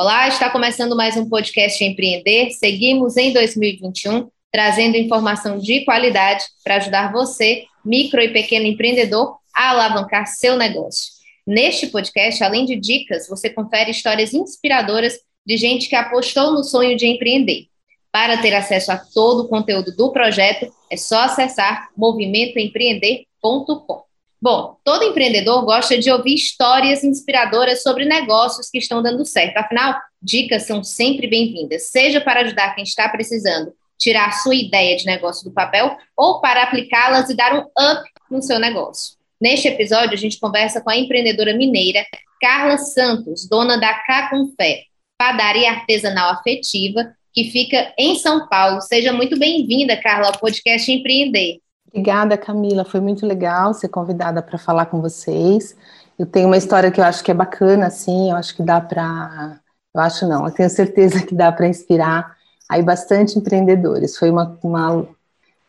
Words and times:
Olá, 0.00 0.28
está 0.28 0.48
começando 0.48 0.94
mais 0.94 1.16
um 1.16 1.28
podcast 1.28 1.82
Empreender. 1.82 2.52
Seguimos 2.52 3.16
em 3.16 3.32
2021 3.32 4.30
trazendo 4.52 4.96
informação 4.96 5.58
de 5.58 5.84
qualidade 5.84 6.44
para 6.62 6.76
ajudar 6.76 7.10
você, 7.10 7.64
micro 7.84 8.20
e 8.20 8.32
pequeno 8.32 8.64
empreendedor, 8.64 9.36
a 9.52 9.70
alavancar 9.70 10.28
seu 10.28 10.56
negócio. 10.56 11.14
Neste 11.44 11.88
podcast, 11.88 12.44
além 12.44 12.64
de 12.64 12.76
dicas, 12.76 13.26
você 13.28 13.50
confere 13.50 13.90
histórias 13.90 14.32
inspiradoras 14.32 15.18
de 15.44 15.56
gente 15.56 15.88
que 15.88 15.96
apostou 15.96 16.52
no 16.52 16.62
sonho 16.62 16.96
de 16.96 17.04
empreender. 17.04 17.66
Para 18.12 18.40
ter 18.40 18.54
acesso 18.54 18.92
a 18.92 18.98
todo 18.98 19.46
o 19.46 19.48
conteúdo 19.48 19.90
do 19.96 20.12
projeto, 20.12 20.72
é 20.88 20.96
só 20.96 21.22
acessar 21.22 21.88
movimentoempreender.com. 21.96 24.07
Bom, 24.40 24.76
todo 24.84 25.04
empreendedor 25.04 25.64
gosta 25.64 25.98
de 25.98 26.10
ouvir 26.10 26.34
histórias 26.34 27.02
inspiradoras 27.02 27.82
sobre 27.82 28.04
negócios 28.04 28.70
que 28.70 28.78
estão 28.78 29.02
dando 29.02 29.24
certo. 29.24 29.56
Afinal, 29.56 29.98
dicas 30.22 30.64
são 30.64 30.84
sempre 30.84 31.26
bem-vindas, 31.26 31.90
seja 31.90 32.20
para 32.20 32.40
ajudar 32.40 32.74
quem 32.74 32.84
está 32.84 33.08
precisando 33.08 33.72
tirar 33.98 34.32
sua 34.32 34.54
ideia 34.54 34.96
de 34.96 35.06
negócio 35.06 35.44
do 35.44 35.52
papel 35.52 35.96
ou 36.16 36.40
para 36.40 36.62
aplicá-las 36.62 37.28
e 37.28 37.34
dar 37.34 37.52
um 37.52 37.62
up 37.62 38.08
no 38.30 38.40
seu 38.40 38.60
negócio. 38.60 39.16
Neste 39.40 39.68
episódio, 39.68 40.12
a 40.12 40.16
gente 40.16 40.38
conversa 40.38 40.80
com 40.80 40.90
a 40.90 40.96
empreendedora 40.96 41.52
mineira 41.56 42.04
Carla 42.40 42.78
Santos, 42.78 43.48
dona 43.48 43.76
da 43.76 43.92
Cá 43.92 44.30
com 44.30 44.52
Fé, 44.56 44.84
padaria 45.18 45.70
artesanal 45.70 46.30
afetiva, 46.30 47.12
que 47.34 47.50
fica 47.50 47.92
em 47.98 48.14
São 48.16 48.48
Paulo. 48.48 48.80
Seja 48.80 49.12
muito 49.12 49.36
bem-vinda, 49.36 49.96
Carla, 49.96 50.28
ao 50.28 50.38
podcast 50.38 50.90
Empreender. 50.90 51.58
Obrigada, 51.88 52.36
Camila. 52.36 52.84
Foi 52.84 53.00
muito 53.00 53.26
legal 53.26 53.72
ser 53.74 53.88
convidada 53.88 54.42
para 54.42 54.58
falar 54.58 54.86
com 54.86 55.00
vocês. 55.00 55.76
Eu 56.18 56.26
tenho 56.26 56.46
uma 56.46 56.56
história 56.56 56.90
que 56.90 57.00
eu 57.00 57.04
acho 57.04 57.24
que 57.24 57.30
é 57.30 57.34
bacana, 57.34 57.86
assim. 57.86 58.30
Eu 58.30 58.36
acho 58.36 58.54
que 58.54 58.62
dá 58.62 58.80
para. 58.80 59.58
Eu 59.94 60.00
acho 60.00 60.28
não, 60.28 60.46
eu 60.46 60.52
tenho 60.52 60.68
certeza 60.68 61.24
que 61.24 61.34
dá 61.34 61.50
para 61.50 61.66
inspirar 61.66 62.36
aí 62.68 62.82
bastante 62.82 63.38
empreendedores. 63.38 64.16
Foi 64.16 64.30
uma, 64.30 64.58
uma, 64.62 65.08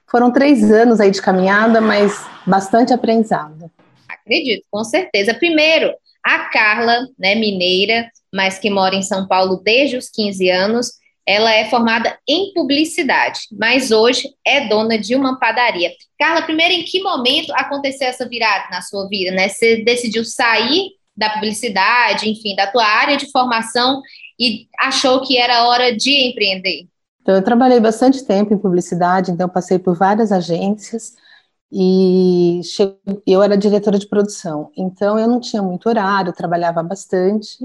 Foram 0.08 0.32
três 0.32 0.70
anos 0.72 1.00
aí 1.00 1.10
de 1.10 1.22
caminhada, 1.22 1.80
mas 1.80 2.26
bastante 2.46 2.94
aprendizado. 2.94 3.72
Acredito, 4.08 4.66
com 4.70 4.84
certeza. 4.84 5.34
Primeiro, 5.34 5.94
a 6.24 6.50
Carla, 6.50 7.08
né, 7.18 7.36
mineira, 7.36 8.12
mas 8.34 8.60
que 8.60 8.70
mora 8.70 8.96
em 8.96 9.02
São 9.02 9.28
Paulo 9.28 9.62
desde 9.64 9.96
os 9.96 10.10
15 10.10 10.50
anos, 10.50 10.92
ela 11.30 11.54
é 11.54 11.70
formada 11.70 12.18
em 12.28 12.52
publicidade, 12.56 13.42
mas 13.52 13.92
hoje 13.92 14.28
é 14.44 14.68
dona 14.68 14.98
de 14.98 15.16
uma 15.16 15.38
padaria. 15.40 15.92
Carla, 16.18 16.42
primeiro, 16.42 16.74
em 16.74 16.84
que 16.84 17.04
momento 17.04 17.54
aconteceu 17.54 18.08
essa 18.08 18.28
virada 18.28 18.68
na 18.72 18.82
sua 18.82 19.08
vida, 19.08 19.30
né? 19.36 19.48
Você 19.48 19.84
decidiu 19.84 20.26
sair 20.26 20.90
da 21.16 21.30
publicidade, 21.30 22.28
enfim, 22.28 22.56
da 22.56 22.66
tua 22.66 22.84
área 22.84 23.16
de 23.16 23.32
formação 23.32 24.02
e 24.40 24.66
achou 24.80 25.22
que 25.22 25.38
era 25.38 25.68
hora 25.68 25.96
de 25.96 26.32
empreender? 26.32 26.88
Então, 27.22 27.36
eu 27.36 27.44
trabalhei 27.44 27.80
bastante 27.80 28.26
tempo 28.26 28.52
em 28.52 28.58
publicidade, 28.58 29.30
então 29.30 29.48
passei 29.48 29.78
por 29.78 29.96
várias 29.96 30.32
agências 30.32 31.14
e 31.72 32.62
eu 33.28 33.44
era 33.44 33.56
diretora 33.56 34.00
de 34.00 34.10
produção. 34.10 34.72
Então, 34.76 35.20
eu 35.20 35.28
não 35.28 35.40
tinha 35.40 35.62
muito 35.62 35.88
horário, 35.88 36.34
trabalhava 36.34 36.82
bastante 36.82 37.60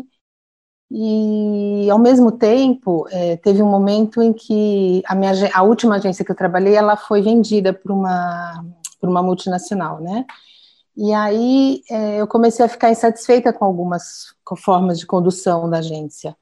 e, 0.91 1.89
ao 1.91 1.99
mesmo 1.99 2.31
tempo, 2.31 3.06
é, 3.11 3.37
teve 3.37 3.62
um 3.62 3.71
momento 3.71 4.22
em 4.22 4.33
que 4.33 5.03
a, 5.06 5.15
minha, 5.15 5.33
a 5.53 5.62
última 5.62 5.97
agência 5.97 6.25
que 6.25 6.31
eu 6.31 6.37
trabalhei, 6.37 6.75
ela 6.75 6.97
foi 6.97 7.22
vendida 7.22 7.72
por 7.72 7.91
uma, 7.91 8.65
por 9.00 9.09
uma 9.09 9.22
multinacional, 9.22 10.00
né? 10.00 10.25
E 10.97 11.12
aí 11.12 11.83
é, 11.91 12.21
eu 12.21 12.27
comecei 12.27 12.65
a 12.65 12.69
ficar 12.69 12.91
insatisfeita 12.91 13.53
com 13.53 13.65
algumas 13.65 14.34
formas 14.59 14.99
de 14.99 15.06
condução 15.06 15.69
da 15.69 15.78
agência. 15.78 16.37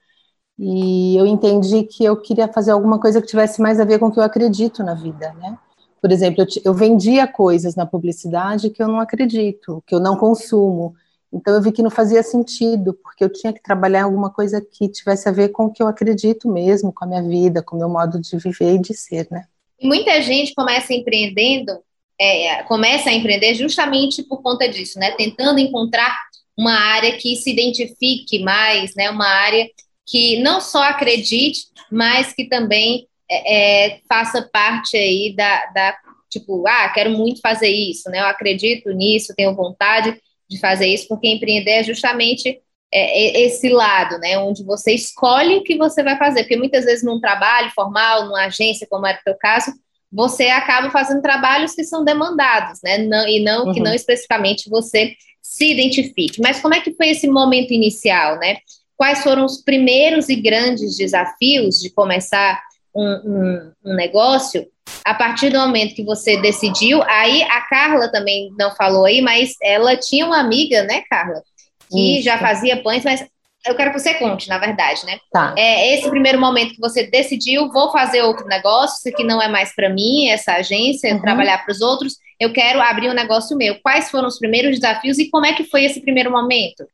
E 0.59 1.17
eu 1.17 1.27
entendi 1.27 1.85
que 1.85 2.05
eu 2.05 2.17
queria 2.21 2.47
fazer 2.47 2.73
alguma 2.73 3.01
coisa 3.01 3.21
que 3.21 3.27
tivesse 3.27 3.63
mais 3.63 3.81
a 3.81 3.85
ver 3.85 3.99
com 3.99 4.07
o 4.07 4.13
que 4.13 4.19
eu 4.19 4.25
acredito 4.25 4.83
na 4.83 4.95
vida, 4.95 5.33
né? 5.35 5.59
Por 6.01 6.13
exemplo, 6.13 6.43
eu, 6.43 6.47
eu 6.65 6.75
vendia 6.75 7.27
coisas 7.27 7.75
na 7.75 7.87
publicidade 7.87 8.71
que 8.71 8.83
eu 8.83 8.89
não 8.89 9.01
acredito, 9.01 9.83
que 9.87 9.95
eu 9.95 10.01
não 10.01 10.17
consumo, 10.17 10.95
então 11.33 11.55
eu 11.55 11.63
vi 11.63 11.73
que 11.73 11.83
não 11.83 11.91
fazia 11.91 12.23
sentido, 12.23 12.93
porque 13.03 13.25
eu 13.25 13.33
tinha 13.33 13.53
que 13.53 13.63
trabalhar 13.63 14.05
alguma 14.05 14.31
coisa 14.31 14.61
que 14.61 14.89
tivesse 14.89 15.29
a 15.29 15.33
ver 15.33 15.49
com 15.49 15.65
o 15.65 15.73
que 15.73 15.83
eu 15.83 15.89
acredito 15.89 16.49
mesmo, 16.49 16.93
com 16.93 17.05
a 17.05 17.09
minha 17.09 17.23
vida, 17.23 17.63
com 17.63 17.75
o 17.75 17.79
meu 17.79 17.89
modo 17.89 18.21
de 18.21 18.37
viver 18.37 18.75
e 18.75 18.79
de 18.79 18.95
ser, 18.95 19.27
né? 19.31 19.47
Muita 19.81 20.21
gente 20.21 20.55
começa 20.55 20.93
empreendendo, 20.93 21.73
é, 22.21 22.63
começa 22.65 23.09
a 23.09 23.13
empreender 23.13 23.55
justamente 23.55 24.23
por 24.23 24.43
conta 24.43 24.69
disso, 24.69 24.99
né? 24.99 25.13
Tentando 25.13 25.59
encontrar 25.59 26.15
uma 26.57 26.75
área 26.75 27.17
que 27.17 27.35
se 27.37 27.51
identifique 27.51 28.43
mais, 28.43 28.95
né? 28.95 29.11
Uma 29.11 29.27
área 29.27 29.69
que 30.07 30.39
não 30.43 30.61
só 30.61 30.83
acredite, 30.83 31.63
mas 31.91 32.35
que 32.35 32.45
também 32.45 33.09
é, 33.31 33.87
é, 33.87 34.01
faça 34.07 34.43
parte 34.53 34.97
aí 34.97 35.35
da, 35.35 35.67
da, 35.67 35.97
tipo, 36.29 36.67
ah, 36.69 36.91
quero 36.91 37.11
muito 37.11 37.41
fazer 37.41 37.69
isso, 37.69 38.11
né? 38.11 38.21
Eu 38.21 38.27
acredito 38.27 38.91
nisso, 38.91 39.35
tenho 39.35 39.57
vontade 39.57 40.21
de 40.53 40.61
fazer 40.61 40.87
isso, 40.87 41.09
porque 41.09 41.29
empreender 41.29 41.71
é 41.71 41.83
justamente 41.83 42.61
é, 42.93 43.41
é, 43.41 43.47
esse 43.47 43.69
lado, 43.71 44.19
né, 44.19 44.39
onde 44.39 44.63
você 44.65 44.93
escolhe 44.93 45.57
o 45.57 45.65
que 45.65 45.77
você 45.77 46.03
vai 46.03 46.19
fazer, 46.19 46.43
porque 46.43 46.57
muitas 46.57 46.85
vezes 46.85 47.03
num 47.03 47.21
trabalho 47.21 47.71
formal, 47.75 48.27
numa 48.27 48.45
agência, 48.45 48.87
como 48.89 49.07
era 49.07 49.19
o 49.19 49.25
teu 49.25 49.35
caso, 49.39 49.73
você 50.11 50.49
acaba 50.49 50.91
fazendo 50.91 51.23
trabalhos 51.23 51.75
que 51.75 51.85
são 51.85 52.05
demandados, 52.05 52.81
né, 52.85 52.99
não, 52.99 53.27
e 53.27 53.43
não 53.43 53.67
uhum. 53.67 53.73
que 53.73 53.81
não 53.81 53.95
especificamente 53.95 54.69
você 54.69 55.15
se 55.43 55.73
identifique. 55.73 56.41
Mas 56.41 56.61
como 56.61 56.75
é 56.75 56.81
que 56.81 56.95
foi 56.95 57.09
esse 57.09 57.27
momento 57.29 57.73
inicial, 57.73 58.39
né? 58.39 58.59
Quais 58.97 59.23
foram 59.23 59.45
os 59.45 59.61
primeiros 59.61 60.29
e 60.29 60.37
grandes 60.37 60.97
desafios 60.97 61.81
de 61.81 61.91
começar 61.91 62.63
um, 62.95 63.05
um, 63.05 63.73
um 63.85 63.95
negócio 63.95 64.67
a 65.05 65.15
partir 65.15 65.51
do 65.51 65.59
momento 65.59 65.95
que 65.95 66.05
você 66.05 66.41
decidiu, 66.41 67.03
aí 67.05 67.43
a 67.43 67.61
Carla 67.63 68.11
também 68.11 68.53
não 68.59 68.75
falou 68.75 69.05
aí, 69.05 69.21
mas 69.21 69.55
ela 69.63 69.97
tinha 69.97 70.27
uma 70.27 70.39
amiga, 70.39 70.83
né, 70.85 71.03
Carla, 71.09 71.43
que 71.91 72.17
Isso. 72.17 72.25
já 72.25 72.39
fazia 72.39 72.83
pães, 72.83 73.05
mas 73.05 73.25
eu 73.65 73.77
quero 73.77 73.93
que 73.93 73.99
você 73.99 74.15
conte, 74.15 74.49
na 74.49 74.59
verdade, 74.59 75.07
né? 75.07 75.19
Tá. 75.33 75.55
É 75.57 75.95
esse 75.95 76.11
primeiro 76.11 76.41
momento 76.41 76.75
que 76.75 76.81
você 76.81 77.07
decidiu, 77.07 77.71
vou 77.71 77.93
fazer 77.93 78.23
outro 78.23 78.47
negócio, 78.47 78.97
isso 78.99 79.09
aqui 79.09 79.25
não 79.25 79.41
é 79.41 79.49
mais 79.49 79.75
para 79.75 79.89
mim, 79.89 80.29
essa 80.29 80.55
agência, 80.55 81.15
uhum. 81.15 81.21
trabalhar 81.21 81.59
para 81.59 81.73
os 81.73 81.81
outros, 81.81 82.17
eu 82.41 82.53
quero 82.53 82.81
abrir 82.81 83.09
um 83.09 83.15
negócio 83.15 83.57
meu. 83.57 83.77
Quais 83.81 84.11
foram 84.11 84.27
os 84.27 84.39
primeiros 84.39 84.73
desafios 84.73 85.19
e 85.19 85.31
como 85.31 85.47
é 85.47 85.53
que 85.53 85.65
foi 85.65 85.85
esse 85.85 86.01
primeiro 86.01 86.31
momento? 86.31 86.85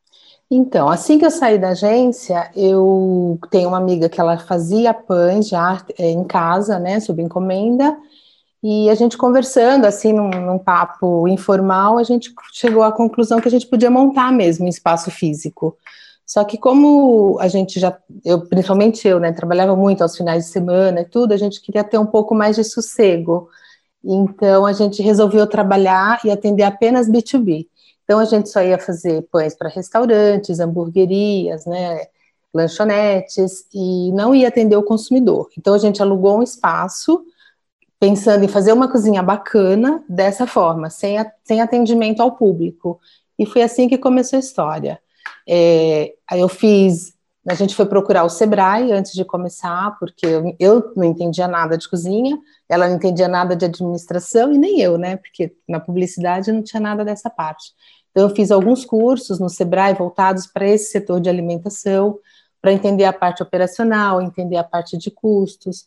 Então, 0.50 0.88
assim 0.88 1.18
que 1.18 1.26
eu 1.26 1.30
saí 1.30 1.58
da 1.58 1.70
agência, 1.70 2.50
eu 2.56 3.38
tenho 3.50 3.68
uma 3.68 3.76
amiga 3.76 4.08
que 4.08 4.20
ela 4.20 4.38
fazia 4.38 4.94
pães 4.94 5.48
já 5.48 5.84
é, 5.98 6.10
em 6.10 6.24
casa, 6.24 6.78
né, 6.78 7.00
sob 7.00 7.22
encomenda, 7.22 7.96
e 8.62 8.88
a 8.90 8.94
gente 8.94 9.16
conversando, 9.16 9.84
assim, 9.84 10.12
num, 10.12 10.30
num, 10.30 10.58
papo 10.58 11.28
informal, 11.28 11.98
a 11.98 12.02
gente 12.02 12.32
chegou 12.52 12.82
à 12.82 12.90
conclusão 12.90 13.40
que 13.40 13.46
a 13.46 13.50
gente 13.50 13.66
podia 13.66 13.90
montar 13.90 14.32
mesmo 14.32 14.64
um 14.64 14.68
espaço 14.68 15.10
físico. 15.10 15.76
Só 16.26 16.44
que 16.44 16.58
como 16.58 17.38
a 17.40 17.48
gente 17.48 17.78
já, 17.78 17.96
eu, 18.24 18.40
principalmente 18.46 19.06
eu, 19.06 19.20
né, 19.20 19.32
trabalhava 19.32 19.76
muito 19.76 20.02
aos 20.02 20.16
finais 20.16 20.46
de 20.46 20.50
semana 20.50 21.02
e 21.02 21.04
tudo, 21.04 21.32
a 21.32 21.36
gente 21.36 21.60
queria 21.60 21.84
ter 21.84 21.98
um 21.98 22.06
pouco 22.06 22.34
mais 22.34 22.56
de 22.56 22.64
sossego. 22.64 23.48
Então, 24.04 24.66
a 24.66 24.72
gente 24.72 25.02
resolveu 25.02 25.46
trabalhar 25.46 26.20
e 26.24 26.30
atender 26.30 26.64
apenas 26.64 27.08
B2B. 27.08 27.66
Então 28.08 28.18
a 28.18 28.24
gente 28.24 28.48
só 28.48 28.62
ia 28.62 28.78
fazer 28.78 29.20
pães 29.30 29.54
para 29.54 29.68
restaurantes, 29.68 30.60
hamburguerias, 30.60 31.66
né, 31.66 32.06
lanchonetes 32.54 33.66
e 33.70 34.10
não 34.12 34.34
ia 34.34 34.48
atender 34.48 34.76
o 34.76 34.82
consumidor. 34.82 35.50
Então 35.58 35.74
a 35.74 35.78
gente 35.78 36.00
alugou 36.00 36.38
um 36.38 36.42
espaço 36.42 37.22
pensando 38.00 38.42
em 38.42 38.48
fazer 38.48 38.72
uma 38.72 38.90
cozinha 38.90 39.22
bacana 39.22 40.02
dessa 40.08 40.46
forma, 40.46 40.88
sem, 40.88 41.18
a, 41.18 41.30
sem 41.44 41.60
atendimento 41.60 42.22
ao 42.22 42.32
público. 42.32 42.98
E 43.38 43.44
foi 43.44 43.60
assim 43.60 43.86
que 43.86 43.98
começou 43.98 44.38
a 44.38 44.40
história. 44.40 44.98
É, 45.46 46.14
aí 46.30 46.40
eu 46.40 46.48
fiz, 46.48 47.12
a 47.46 47.52
gente 47.52 47.74
foi 47.74 47.84
procurar 47.84 48.24
o 48.24 48.30
Sebrae 48.30 48.90
antes 48.90 49.12
de 49.12 49.22
começar, 49.22 49.98
porque 49.98 50.24
eu, 50.24 50.56
eu 50.58 50.92
não 50.96 51.04
entendia 51.04 51.46
nada 51.46 51.76
de 51.76 51.86
cozinha, 51.86 52.38
ela 52.70 52.88
não 52.88 52.96
entendia 52.96 53.28
nada 53.28 53.54
de 53.54 53.66
administração 53.66 54.50
e 54.50 54.56
nem 54.56 54.80
eu, 54.80 54.96
né? 54.96 55.18
Porque 55.18 55.54
na 55.68 55.78
publicidade 55.78 56.50
não 56.50 56.62
tinha 56.62 56.80
nada 56.80 57.04
dessa 57.04 57.28
parte. 57.28 57.74
Então, 58.10 58.28
eu 58.28 58.34
fiz 58.34 58.50
alguns 58.50 58.84
cursos 58.84 59.38
no 59.38 59.48
Sebrae 59.48 59.94
voltados 59.94 60.46
para 60.46 60.66
esse 60.66 60.90
setor 60.90 61.20
de 61.20 61.28
alimentação, 61.28 62.18
para 62.60 62.72
entender 62.72 63.04
a 63.04 63.12
parte 63.12 63.42
operacional, 63.42 64.20
entender 64.20 64.56
a 64.56 64.64
parte 64.64 64.96
de 64.96 65.10
custos, 65.10 65.86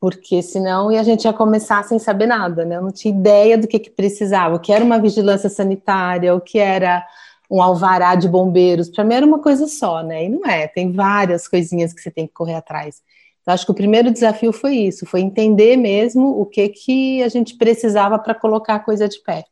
porque 0.00 0.42
senão 0.42 0.88
a 0.88 1.02
gente 1.02 1.24
ia 1.24 1.32
começar 1.32 1.82
sem 1.84 1.98
saber 1.98 2.26
nada, 2.26 2.64
né? 2.64 2.76
Eu 2.76 2.82
não 2.82 2.92
tinha 2.92 3.14
ideia 3.14 3.56
do 3.56 3.66
que, 3.66 3.78
que 3.78 3.90
precisava, 3.90 4.56
o 4.56 4.60
que 4.60 4.72
era 4.72 4.84
uma 4.84 5.00
vigilância 5.00 5.48
sanitária, 5.48 6.34
o 6.34 6.40
que 6.40 6.58
era 6.58 7.06
um 7.50 7.62
alvará 7.62 8.14
de 8.14 8.28
bombeiros. 8.28 8.88
Para 8.90 9.04
mim 9.04 9.14
era 9.14 9.26
uma 9.26 9.40
coisa 9.40 9.66
só, 9.66 10.02
né? 10.02 10.24
E 10.24 10.28
não 10.28 10.44
é, 10.46 10.66
tem 10.68 10.92
várias 10.92 11.48
coisinhas 11.48 11.92
que 11.92 12.00
você 12.00 12.10
tem 12.10 12.26
que 12.26 12.32
correr 12.34 12.54
atrás. 12.54 13.02
Então, 13.42 13.54
acho 13.54 13.64
que 13.64 13.72
o 13.72 13.74
primeiro 13.74 14.10
desafio 14.10 14.52
foi 14.52 14.74
isso, 14.76 15.06
foi 15.06 15.20
entender 15.20 15.76
mesmo 15.76 16.40
o 16.40 16.44
que, 16.44 16.68
que 16.68 17.22
a 17.22 17.28
gente 17.28 17.56
precisava 17.56 18.18
para 18.18 18.34
colocar 18.34 18.74
a 18.74 18.80
coisa 18.80 19.08
de 19.08 19.20
pé. 19.22 19.44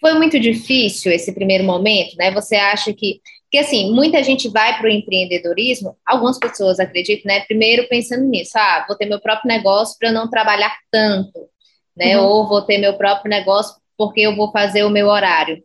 Foi 0.00 0.14
muito 0.14 0.38
difícil 0.38 1.12
esse 1.12 1.32
primeiro 1.32 1.64
momento, 1.64 2.16
né? 2.16 2.30
Você 2.30 2.56
acha 2.56 2.92
que 2.92 3.20
porque, 3.50 3.64
assim, 3.64 3.92
muita 3.92 4.22
gente 4.22 4.46
vai 4.50 4.76
para 4.76 4.86
o 4.86 4.90
empreendedorismo, 4.90 5.96
algumas 6.04 6.38
pessoas 6.38 6.78
acreditam, 6.78 7.32
né? 7.32 7.40
Primeiro 7.40 7.88
pensando 7.88 8.24
nisso, 8.24 8.52
ah, 8.56 8.84
vou 8.86 8.94
ter 8.94 9.06
meu 9.06 9.18
próprio 9.18 9.48
negócio 9.48 9.96
para 9.98 10.12
não 10.12 10.28
trabalhar 10.28 10.76
tanto, 10.90 11.48
né? 11.96 12.18
Uhum. 12.18 12.26
Ou 12.26 12.46
vou 12.46 12.60
ter 12.60 12.76
meu 12.76 12.98
próprio 12.98 13.30
negócio 13.30 13.74
porque 13.96 14.20
eu 14.20 14.36
vou 14.36 14.52
fazer 14.52 14.84
o 14.84 14.90
meu 14.90 15.06
horário. 15.06 15.62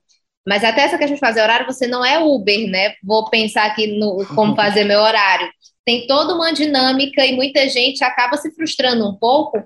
Mas 0.47 0.63
até 0.63 0.83
essa 0.83 0.97
questão 0.97 1.15
de 1.15 1.19
fazer 1.19 1.41
horário, 1.41 1.65
você 1.65 1.85
não 1.85 2.05
é 2.05 2.19
Uber, 2.19 2.69
né? 2.69 2.93
Vou 3.03 3.29
pensar 3.29 3.65
aqui 3.65 3.87
no 3.87 4.25
como 4.33 4.55
fazer 4.57 4.85
meu 4.85 5.01
horário. 5.01 5.49
Tem 5.85 6.07
toda 6.07 6.33
uma 6.33 6.53
dinâmica 6.53 7.25
e 7.25 7.35
muita 7.35 7.67
gente 7.67 8.01
acaba 8.01 8.37
se 8.37 8.49
frustrando 8.55 9.05
um 9.05 9.13
pouco 9.13 9.61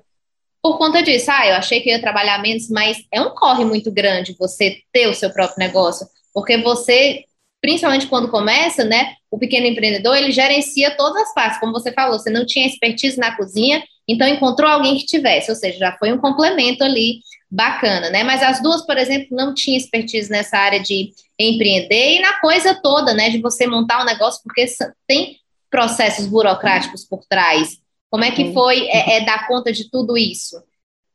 por 0.68 0.78
conta 0.78 1.02
disso. 1.02 1.32
Ah, 1.32 1.48
eu 1.48 1.56
achei 1.56 1.80
que 1.80 1.90
eu 1.90 1.94
ia 1.94 2.02
trabalhar 2.02 2.42
menos, 2.42 2.70
mas 2.70 2.98
é 3.10 3.22
um 3.22 3.30
corre 3.30 3.64
muito 3.64 3.90
grande 3.90 4.36
você 4.38 4.82
ter 4.92 5.08
o 5.08 5.14
seu 5.14 5.30
próprio 5.30 5.60
negócio, 5.60 6.06
porque 6.34 6.58
você 6.58 7.24
principalmente 7.62 8.08
quando 8.08 8.30
começa, 8.30 8.84
né? 8.84 9.14
O 9.32 9.40
pequeno 9.40 9.66
empreendedor 9.66 10.16
ele 10.16 10.32
gerencia 10.32 10.92
todas 10.96 11.24
as 11.24 11.34
partes, 11.34 11.60
como 11.60 11.72
você 11.72 11.92
falou, 11.92 12.20
você 12.20 12.30
não 12.30 12.46
tinha 12.46 12.68
expertise 12.68 13.18
na 13.18 13.36
cozinha, 13.36 13.82
então 14.08 14.28
encontrou 14.28 14.70
alguém 14.70 14.98
que 14.98 15.06
tivesse, 15.06 15.50
ou 15.50 15.56
seja, 15.56 15.80
já 15.80 15.98
foi 15.98 16.12
um 16.12 16.18
complemento 16.18 16.84
ali 16.84 17.22
bacana, 17.50 18.10
né? 18.10 18.24
Mas 18.24 18.44
as 18.44 18.62
duas, 18.62 18.86
por 18.86 18.98
exemplo, 18.98 19.30
não 19.32 19.54
tinham 19.54 19.78
expertise 19.78 20.30
nessa 20.30 20.58
área 20.58 20.82
de 20.82 21.12
empreender 21.40 22.18
e 22.18 22.20
na 22.20 22.40
coisa 22.42 22.76
toda, 22.76 23.14
né? 23.14 23.30
De 23.30 23.42
você 23.42 23.66
montar 23.66 24.02
um 24.02 24.06
negócio, 24.06 24.42
porque 24.44 24.66
tem 25.08 25.38
processos 25.72 26.28
burocráticos 26.28 27.06
por 27.06 27.26
trás. 27.26 27.78
Como 28.10 28.24
é 28.24 28.32
que 28.32 28.54
foi 28.54 28.88
é, 28.88 29.18
é 29.18 29.26
dar 29.26 29.48
conta 29.48 29.72
de 29.72 29.90
tudo 29.90 30.18
isso? 30.18 30.62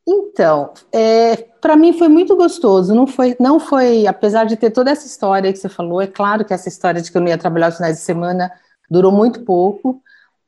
Então, 0.07 0.73
é, 0.91 1.35
para 1.61 1.75
mim 1.75 1.93
foi 1.93 2.07
muito 2.07 2.35
gostoso. 2.35 2.93
Não 2.93 3.07
foi, 3.07 3.35
não 3.39 3.59
foi, 3.59 4.05
apesar 4.05 4.45
de 4.45 4.57
ter 4.57 4.69
toda 4.69 4.91
essa 4.91 5.07
história 5.07 5.51
que 5.51 5.59
você 5.59 5.69
falou. 5.69 6.01
É 6.01 6.07
claro 6.07 6.43
que 6.43 6.53
essa 6.53 6.67
história 6.67 7.01
de 7.01 7.11
que 7.11 7.17
eu 7.17 7.21
não 7.21 7.29
ia 7.29 7.37
trabalhar 7.37 7.69
os 7.69 7.77
finais 7.77 7.97
de 7.97 8.03
semana 8.03 8.51
durou 8.89 9.11
muito 9.11 9.41
pouco. 9.41 10.01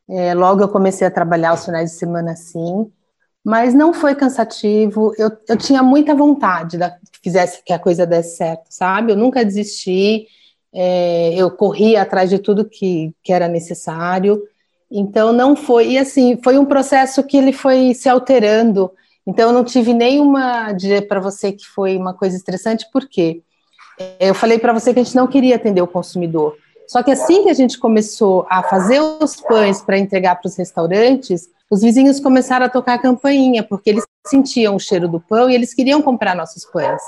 É, 0.10 0.34
logo 0.34 0.62
eu 0.62 0.70
comecei 0.70 1.08
a 1.08 1.12
trabalhar 1.12 1.54
os 1.54 1.66
finais 1.66 1.92
de 1.92 1.98
semana, 1.98 2.36
sim. 2.36 2.92
Mas 3.44 3.74
não 3.74 3.94
foi 3.94 4.14
cansativo. 4.14 5.14
Eu, 5.18 5.32
eu 5.48 5.58
tinha 5.58 5.82
muita 5.82 6.14
vontade 6.14 6.78
da, 6.78 6.92
que 6.92 7.20
fizesse 7.24 7.64
que 7.64 7.72
a 7.72 7.80
coisa 7.80 8.06
desse 8.06 8.38
certo, 8.38 8.66
sabe? 8.70 9.14
Eu 9.14 9.18
nunca 9.18 9.46
desisti. 9.46 10.28
É, 10.74 11.34
eu 11.36 11.50
corri 11.50 11.96
atrás 11.96 12.30
de 12.30 12.40
tudo 12.40 12.66
que, 12.70 13.14
que 13.24 13.32
era 13.32 13.48
necessário. 13.48 14.44
Então 14.92 15.34
não 15.34 15.56
foi. 15.56 15.92
E 15.92 15.98
assim, 15.98 16.40
foi 16.44 16.58
um 16.58 16.66
processo 16.66 17.24
que 17.24 17.38
ele 17.38 17.52
foi 17.52 17.94
se 17.94 18.08
alterando 18.08 18.92
então, 19.28 19.50
eu 19.50 19.54
não 19.54 19.64
tive 19.64 19.94
nenhuma 19.94 20.72
dizer 20.72 21.08
para 21.08 21.20
você 21.20 21.52
que 21.52 21.66
foi 21.66 21.98
uma 21.98 22.14
coisa 22.14 22.38
estressante, 22.38 22.86
porque 22.94 23.42
eu 24.20 24.36
falei 24.36 24.60
para 24.60 24.72
você 24.72 24.94
que 24.94 25.00
a 25.00 25.04
gente 25.04 25.16
não 25.16 25.26
queria 25.26 25.56
atender 25.56 25.82
o 25.82 25.88
consumidor. 25.88 26.56
Só 26.88 27.02
que 27.02 27.12
assim 27.12 27.44
que 27.44 27.50
a 27.50 27.54
gente 27.54 27.80
começou 27.80 28.46
a 28.48 28.62
fazer 28.62 29.02
os 29.02 29.42
pães 29.42 29.82
para 29.82 29.98
entregar 29.98 30.36
para 30.36 30.48
os 30.48 30.56
restaurantes, 30.56 31.50
os 31.72 31.82
vizinhos 31.82 32.20
começaram 32.20 32.68
a 32.68 32.70
tocar 32.70 32.94
a 32.94 33.02
campainha, 33.02 33.64
porque 33.64 33.90
eles 33.90 34.06
sentiam 34.28 34.76
o 34.76 34.80
cheiro 34.80 35.08
do 35.08 35.20
pão 35.20 35.50
e 35.50 35.56
eles 35.56 35.74
queriam 35.74 36.04
comprar 36.04 36.36
nossos 36.36 36.64
pães. 36.64 37.02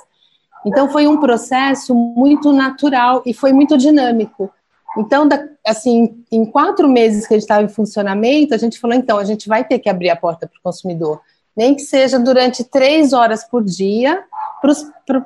Então 0.65 0.89
foi 0.89 1.05
um 1.05 1.19
processo 1.19 1.93
muito 1.93 2.51
natural 2.51 3.21
e 3.27 3.33
foi 3.33 3.53
muito 3.53 3.77
dinâmico. 3.77 4.51
Então, 4.97 5.27
assim, 5.67 6.23
em 6.31 6.45
quatro 6.45 6.87
meses 6.87 7.27
que 7.27 7.33
a 7.33 7.37
gente 7.37 7.43
estava 7.43 7.63
em 7.63 7.69
funcionamento, 7.69 8.53
a 8.53 8.57
gente 8.57 8.79
falou, 8.79 8.95
então, 8.95 9.17
a 9.17 9.23
gente 9.23 9.47
vai 9.47 9.63
ter 9.63 9.79
que 9.79 9.89
abrir 9.89 10.09
a 10.09 10.15
porta 10.15 10.47
para 10.47 10.57
o 10.57 10.63
consumidor 10.63 11.21
nem 11.57 11.73
que 11.73 11.81
seja 11.81 12.19
durante 12.19 12.63
três 12.63 13.13
horas 13.13 13.43
por 13.43 13.63
dia, 13.63 14.23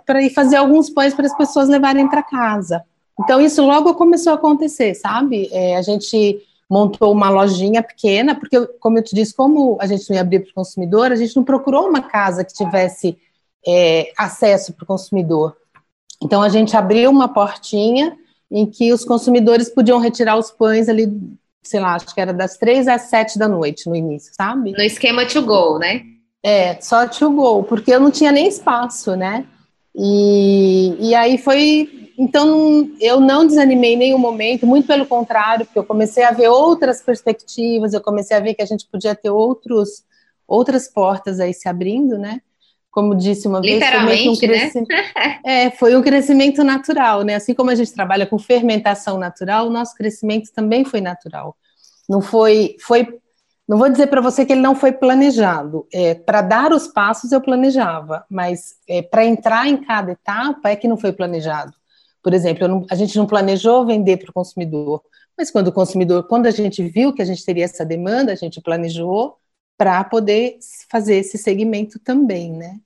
para 0.05 0.21
ir 0.23 0.29
fazer 0.29 0.55
alguns 0.55 0.89
pães 0.89 1.13
para 1.13 1.25
as 1.25 1.35
pessoas 1.35 1.67
levarem 1.67 2.09
para 2.09 2.23
casa. 2.23 2.81
Então, 3.19 3.41
isso 3.41 3.61
logo 3.61 3.93
começou 3.95 4.31
a 4.31 4.35
acontecer, 4.35 4.95
sabe? 4.95 5.49
É, 5.51 5.75
a 5.75 5.81
gente 5.81 6.41
montou 6.69 7.11
uma 7.11 7.29
lojinha 7.29 7.83
pequena, 7.83 8.33
porque, 8.33 8.65
como 8.79 8.97
eu 8.97 9.03
te 9.03 9.13
disse, 9.13 9.35
como 9.35 9.77
a 9.81 9.85
gente 9.85 10.09
não 10.09 10.15
ia 10.15 10.21
abrir 10.21 10.39
para 10.39 10.51
o 10.51 10.53
consumidor, 10.53 11.11
a 11.11 11.17
gente 11.17 11.35
não 11.35 11.43
procurou 11.43 11.89
uma 11.89 12.01
casa 12.01 12.45
que 12.45 12.53
tivesse 12.53 13.17
é, 13.67 14.13
acesso 14.17 14.71
para 14.71 14.85
o 14.85 14.87
consumidor. 14.87 15.57
Então, 16.23 16.41
a 16.41 16.47
gente 16.47 16.77
abriu 16.77 17.11
uma 17.11 17.27
portinha 17.27 18.17
em 18.51 18.65
que 18.65 18.91
os 18.91 19.05
consumidores 19.05 19.69
podiam 19.69 19.97
retirar 19.97 20.37
os 20.37 20.51
pães 20.51 20.89
ali, 20.89 21.07
sei 21.63 21.79
lá, 21.79 21.95
acho 21.95 22.13
que 22.13 22.19
era 22.19 22.33
das 22.33 22.57
três 22.57 22.87
às 22.87 23.03
sete 23.03 23.39
da 23.39 23.47
noite 23.47 23.87
no 23.87 23.95
início, 23.95 24.33
sabe? 24.35 24.73
No 24.73 24.83
esquema 24.83 25.25
to 25.25 25.41
go, 25.41 25.79
né? 25.79 26.03
É, 26.43 26.79
só 26.81 27.07
to 27.07 27.29
go, 27.31 27.63
porque 27.63 27.93
eu 27.93 27.99
não 27.99 28.11
tinha 28.11 28.31
nem 28.31 28.47
espaço, 28.47 29.15
né? 29.15 29.45
E, 29.95 30.97
e 30.99 31.15
aí 31.15 31.37
foi. 31.37 32.11
Então, 32.17 32.91
eu 32.99 33.19
não 33.19 33.47
desanimei 33.47 33.93
em 33.93 33.97
nenhum 33.97 34.17
momento, 34.17 34.67
muito 34.67 34.85
pelo 34.85 35.05
contrário, 35.05 35.65
porque 35.65 35.79
eu 35.79 35.83
comecei 35.83 36.23
a 36.23 36.31
ver 36.31 36.49
outras 36.49 37.01
perspectivas, 37.01 37.93
eu 37.93 38.01
comecei 38.01 38.35
a 38.35 38.39
ver 38.39 38.53
que 38.53 38.61
a 38.61 38.65
gente 38.65 38.85
podia 38.85 39.15
ter 39.15 39.31
outros, 39.31 40.03
outras 40.47 40.87
portas 40.87 41.39
aí 41.39 41.53
se 41.53 41.67
abrindo, 41.69 42.17
né? 42.17 42.41
Como 42.91 43.15
disse 43.15 43.47
uma 43.47 43.61
vez, 43.61 43.81
foi 43.83 44.27
um 44.27 44.35
crescimento, 44.35 44.89
né? 44.89 45.39
é, 45.45 45.71
foi 45.71 45.95
um 45.95 46.01
crescimento 46.01 46.63
natural, 46.63 47.23
né? 47.23 47.35
Assim 47.35 47.53
como 47.53 47.69
a 47.69 47.75
gente 47.75 47.93
trabalha 47.93 48.27
com 48.27 48.37
fermentação 48.37 49.17
natural, 49.17 49.67
o 49.67 49.69
nosso 49.69 49.95
crescimento 49.95 50.51
também 50.53 50.83
foi 50.83 50.99
natural. 50.99 51.55
Não 52.09 52.21
foi, 52.21 52.75
foi 52.81 53.07
não 53.71 53.77
vou 53.77 53.87
dizer 53.87 54.07
para 54.07 54.19
você 54.19 54.45
que 54.45 54.51
ele 54.51 54.59
não 54.59 54.75
foi 54.75 54.91
planejado. 54.91 55.87
É, 55.93 56.13
para 56.13 56.41
dar 56.41 56.73
os 56.73 56.87
passos 56.87 57.31
eu 57.31 57.39
planejava, 57.39 58.25
mas 58.29 58.75
é, 58.85 59.01
para 59.01 59.25
entrar 59.25 59.65
em 59.65 59.77
cada 59.77 60.11
etapa 60.11 60.69
é 60.69 60.75
que 60.75 60.89
não 60.89 60.97
foi 60.97 61.13
planejado. 61.13 61.71
Por 62.21 62.33
exemplo, 62.33 62.67
não, 62.67 62.85
a 62.91 62.95
gente 62.95 63.17
não 63.17 63.25
planejou 63.25 63.85
vender 63.85 64.17
para 64.17 64.29
o 64.29 64.33
consumidor, 64.33 65.01
mas 65.37 65.49
quando 65.49 65.69
o 65.69 65.71
consumidor, 65.71 66.27
quando 66.27 66.47
a 66.47 66.51
gente 66.51 66.83
viu 66.83 67.13
que 67.13 67.21
a 67.21 67.25
gente 67.25 67.45
teria 67.45 67.63
essa 67.63 67.85
demanda, 67.85 68.33
a 68.33 68.35
gente 68.35 68.59
planejou 68.61 69.37
para 69.81 70.03
poder 70.03 70.59
fazer 70.91 71.15
esse 71.15 71.39
segmento 71.39 71.97
também, 71.97 72.51
né? 72.51 72.79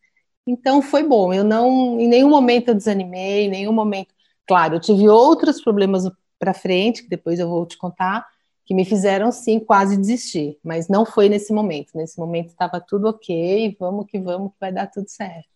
Então 0.47 0.81
foi 0.81 1.03
bom. 1.03 1.33
Eu 1.33 1.43
não, 1.43 1.99
em 1.99 2.07
nenhum 2.07 2.29
momento 2.29 2.69
eu 2.69 2.73
desanimei, 2.73 3.47
em 3.47 3.49
nenhum 3.49 3.73
momento. 3.73 4.15
Claro, 4.47 4.75
eu 4.75 4.79
tive 4.79 5.09
outros 5.09 5.59
problemas 5.59 6.09
para 6.39 6.53
frente 6.53 7.03
que 7.03 7.09
depois 7.09 7.37
eu 7.37 7.49
vou 7.49 7.65
te 7.65 7.77
contar, 7.77 8.25
que 8.63 8.73
me 8.73 8.85
fizeram 8.85 9.29
sim 9.29 9.59
quase 9.59 9.97
desistir, 9.97 10.57
mas 10.63 10.87
não 10.87 11.05
foi 11.05 11.27
nesse 11.27 11.51
momento. 11.51 11.89
Nesse 11.95 12.17
momento 12.17 12.47
estava 12.47 12.79
tudo 12.79 13.09
ok, 13.09 13.75
vamos 13.77 14.05
que 14.05 14.17
vamos, 14.17 14.53
que 14.53 14.57
vai 14.61 14.71
dar 14.71 14.87
tudo 14.87 15.09
certo. 15.09 15.49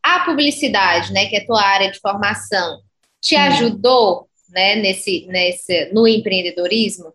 A 0.00 0.20
publicidade, 0.20 1.12
né, 1.12 1.26
que 1.26 1.34
é 1.34 1.42
a 1.42 1.46
tua 1.46 1.64
área 1.64 1.90
de 1.90 1.98
formação, 1.98 2.80
te 3.20 3.34
ajudou, 3.34 4.28
né, 4.50 4.76
nesse, 4.76 5.26
nesse, 5.26 5.92
no 5.92 6.06
empreendedorismo? 6.06 7.12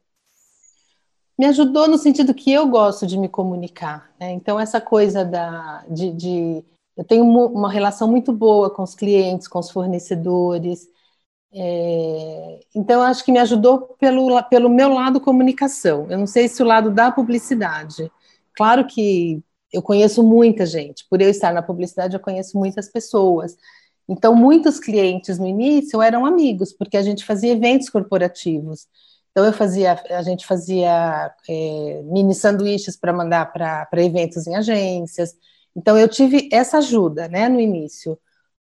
Me 1.42 1.48
ajudou 1.48 1.88
no 1.88 1.98
sentido 1.98 2.36
que 2.36 2.52
eu 2.54 2.68
gosto 2.68 3.08
de 3.08 3.18
me 3.18 3.28
comunicar, 3.28 4.14
né? 4.20 4.32
Então 4.32 4.60
essa 4.60 4.80
coisa 4.80 5.26
da 5.26 5.84
de, 5.90 6.12
de 6.12 6.64
eu 6.96 7.04
tenho 7.04 7.26
uma 7.26 7.68
relação 7.68 8.08
muito 8.08 8.32
boa 8.32 8.70
com 8.70 8.84
os 8.84 8.94
clientes, 8.94 9.48
com 9.48 9.58
os 9.58 9.72
fornecedores. 9.72 10.88
É, 11.52 12.60
então, 12.76 13.02
acho 13.02 13.26
que 13.26 13.32
me 13.32 13.40
ajudou 13.40 13.96
pelo, 14.00 14.44
pelo 14.50 14.70
meu 14.70 14.90
lado 14.94 15.20
comunicação. 15.20 16.06
Eu 16.12 16.20
não 16.20 16.28
sei 16.28 16.48
se 16.48 16.62
o 16.62 16.66
lado 16.66 16.92
da 16.92 17.12
publicidade. 17.12 18.12
Claro 18.56 18.86
que 18.86 19.42
eu 19.74 19.82
conheço 19.82 20.22
muita 20.24 20.64
gente, 20.68 21.08
por 21.10 21.22
eu 21.22 21.30
estar 21.32 21.52
na 21.54 21.64
publicidade, 21.64 22.14
eu 22.16 22.20
conheço 22.20 22.56
muitas 22.56 22.88
pessoas. 22.88 23.58
Então, 24.08 24.36
muitos 24.36 24.80
clientes 24.80 25.40
no 25.40 25.48
início 25.48 26.04
eram 26.04 26.24
amigos, 26.24 26.72
porque 26.72 26.98
a 26.98 27.02
gente 27.02 27.26
fazia 27.26 27.54
eventos 27.54 27.90
corporativos. 27.90 28.88
Então, 29.32 29.46
eu 29.46 29.54
fazia, 29.54 30.02
a 30.10 30.22
gente 30.22 30.46
fazia 30.46 31.34
é, 31.50 32.02
mini 32.04 32.36
sanduíches 32.36 32.98
para 32.98 33.14
mandar 33.14 33.52
para 33.52 34.04
eventos 34.04 34.46
em 34.46 34.56
agências. 34.56 35.34
Então, 35.76 35.98
eu 35.98 36.08
tive 36.08 36.50
essa 36.52 36.80
ajuda, 36.80 37.28
né, 37.30 37.48
no 37.48 37.60
início. 37.60 38.20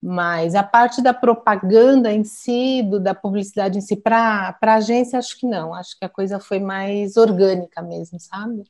Mas 0.02 0.54
a 0.54 0.62
parte 0.62 1.02
da 1.02 1.12
propaganda 1.12 2.12
em 2.12 2.25
si, 2.25 2.82
do, 2.82 3.00
da 3.00 3.14
publicidade 3.14 3.78
em 3.78 3.80
si, 3.80 3.96
para 3.96 4.56
a 4.60 4.75
agência, 4.75 5.18
acho 5.18 5.38
que 5.38 5.46
não. 5.46 5.75
Acho 5.75 5.98
que 5.98 6.04
a 6.04 6.08
coisa 6.08 6.38
foi 6.38 6.58
mais 6.58 7.16
orgânica 7.16 7.82
mesmo, 7.82 8.18
sabe? 8.20 8.64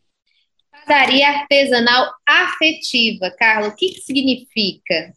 Padaria 0.71 1.29
artesanal 1.29 2.13
afetiva, 2.27 3.31
Carla, 3.39 3.69
o 3.69 3.75
que, 3.77 3.91
que 3.91 4.01
significa? 4.01 5.13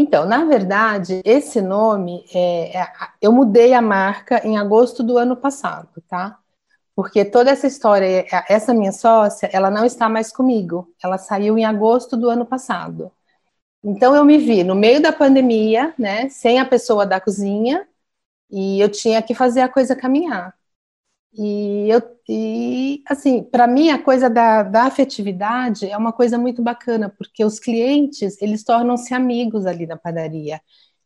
Então, 0.00 0.24
na 0.26 0.44
verdade, 0.44 1.20
esse 1.24 1.60
nome, 1.60 2.24
é, 2.32 2.78
é, 2.78 2.88
eu 3.20 3.32
mudei 3.32 3.74
a 3.74 3.82
marca 3.82 4.40
em 4.46 4.56
agosto 4.56 5.02
do 5.02 5.18
ano 5.18 5.36
passado, 5.36 5.88
tá? 6.08 6.38
Porque 6.94 7.24
toda 7.24 7.50
essa 7.50 7.66
história, 7.66 8.24
essa 8.48 8.72
minha 8.72 8.92
sócia, 8.92 9.50
ela 9.52 9.70
não 9.72 9.84
está 9.84 10.08
mais 10.08 10.30
comigo. 10.32 10.88
Ela 11.02 11.18
saiu 11.18 11.58
em 11.58 11.64
agosto 11.64 12.16
do 12.16 12.30
ano 12.30 12.46
passado. 12.46 13.10
Então, 13.82 14.14
eu 14.14 14.24
me 14.24 14.38
vi 14.38 14.64
no 14.64 14.76
meio 14.76 15.02
da 15.02 15.12
pandemia, 15.12 15.94
né, 15.98 16.28
sem 16.28 16.60
a 16.60 16.64
pessoa 16.64 17.04
da 17.06 17.20
cozinha, 17.20 17.84
e 18.50 18.80
eu 18.80 18.88
tinha 18.90 19.22
que 19.22 19.34
fazer 19.34 19.62
a 19.62 19.68
coisa 19.68 19.96
caminhar. 19.96 20.57
E, 21.32 21.88
eu, 21.90 22.00
e 22.28 23.02
assim, 23.06 23.42
para 23.42 23.66
mim, 23.66 23.90
a 23.90 24.02
coisa 24.02 24.28
da, 24.30 24.62
da 24.62 24.84
afetividade 24.84 25.86
é 25.88 25.96
uma 25.96 26.12
coisa 26.12 26.38
muito 26.38 26.62
bacana, 26.62 27.08
porque 27.16 27.44
os 27.44 27.60
clientes, 27.60 28.40
eles 28.40 28.64
tornam-se 28.64 29.14
amigos 29.14 29.66
ali 29.66 29.86
na 29.86 29.96
padaria. 29.96 30.60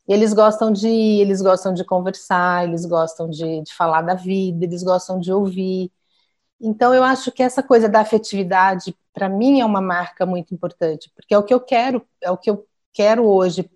Eles 0.08 0.32
gostam 0.34 0.72
de 0.72 0.88
ir, 0.88 1.20
eles 1.22 1.42
gostam 1.42 1.74
de 1.74 1.84
conversar, 1.84 2.68
eles 2.68 2.84
gostam 2.86 3.28
de, 3.30 3.62
de 3.62 3.74
falar 3.74 4.02
da 4.02 4.14
vida, 4.14 4.64
eles 4.64 4.82
gostam 4.82 5.18
de 5.20 5.32
ouvir. 5.32 5.92
Então, 6.60 6.94
eu 6.94 7.02
acho 7.04 7.32
que 7.32 7.42
essa 7.42 7.62
coisa 7.62 7.88
da 7.88 8.00
afetividade, 8.00 8.96
para 9.12 9.28
mim, 9.28 9.60
é 9.60 9.64
uma 9.66 9.80
marca 9.80 10.24
muito 10.26 10.54
importante, 10.54 11.10
porque 11.14 11.34
é 11.34 11.38
o 11.38 11.42
que 11.44 11.54
eu 11.54 11.60
quero, 11.60 12.06
é 12.20 12.30
o 12.30 12.36
que 12.38 12.50
eu 12.50 12.66
quero 12.92 13.24
hoje 13.26 13.68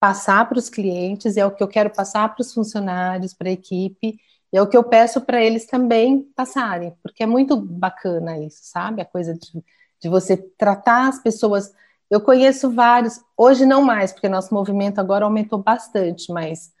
passar 0.00 0.48
para 0.48 0.58
os 0.58 0.68
clientes, 0.70 1.36
é 1.36 1.46
o 1.46 1.50
que 1.50 1.62
eu 1.62 1.68
quero 1.68 1.90
passar 1.90 2.28
para 2.34 2.42
os 2.42 2.52
funcionários, 2.52 3.34
para 3.34 3.48
a 3.48 3.52
equipe, 3.52 4.18
é 4.56 4.62
o 4.62 4.68
que 4.68 4.76
eu 4.76 4.84
peço 4.84 5.20
para 5.20 5.42
eles 5.42 5.66
também 5.66 6.22
passarem, 6.34 6.96
porque 7.02 7.22
é 7.22 7.26
muito 7.26 7.56
bacana 7.56 8.38
isso, 8.38 8.60
sabe? 8.62 9.02
A 9.02 9.04
coisa 9.04 9.34
de, 9.34 9.64
de 10.00 10.08
você 10.08 10.36
tratar 10.36 11.08
as 11.08 11.20
pessoas. 11.22 11.72
Eu 12.10 12.20
conheço 12.20 12.70
vários, 12.70 13.20
hoje 13.36 13.66
não 13.66 13.82
mais, 13.82 14.12
porque 14.12 14.28
nosso 14.28 14.54
movimento 14.54 15.00
agora 15.00 15.24
aumentou 15.24 15.58
bastante, 15.62 16.32
mas 16.32 16.72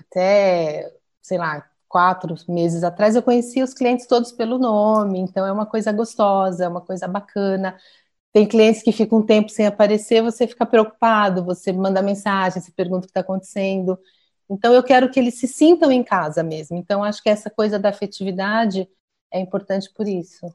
até, 0.00 0.92
sei 1.22 1.38
lá, 1.38 1.68
quatro 1.88 2.34
meses 2.48 2.82
atrás 2.84 3.14
eu 3.16 3.22
conhecia 3.22 3.64
os 3.64 3.74
clientes 3.74 4.06
todos 4.06 4.32
pelo 4.32 4.58
nome, 4.58 5.20
então 5.20 5.46
é 5.46 5.52
uma 5.52 5.66
coisa 5.66 5.92
gostosa, 5.92 6.64
é 6.64 6.68
uma 6.68 6.80
coisa 6.80 7.06
bacana. 7.08 7.76
Tem 8.32 8.46
clientes 8.48 8.82
que 8.82 8.92
ficam 8.92 9.20
um 9.20 9.26
tempo 9.26 9.48
sem 9.50 9.66
aparecer, 9.66 10.22
você 10.22 10.46
fica 10.46 10.66
preocupado, 10.66 11.44
você 11.44 11.72
manda 11.72 12.02
mensagem, 12.02 12.60
você 12.62 12.72
pergunta 12.72 13.00
o 13.00 13.02
que 13.02 13.10
está 13.10 13.20
acontecendo. 13.20 13.98
Então, 14.50 14.72
eu 14.72 14.82
quero 14.82 15.10
que 15.10 15.18
eles 15.18 15.38
se 15.38 15.46
sintam 15.46 15.90
em 15.90 16.02
casa 16.02 16.42
mesmo. 16.42 16.76
Então, 16.76 17.02
acho 17.02 17.22
que 17.22 17.30
essa 17.30 17.50
coisa 17.50 17.78
da 17.78 17.88
afetividade 17.88 18.88
é 19.32 19.40
importante 19.40 19.90
por 19.94 20.06
isso. 20.06 20.46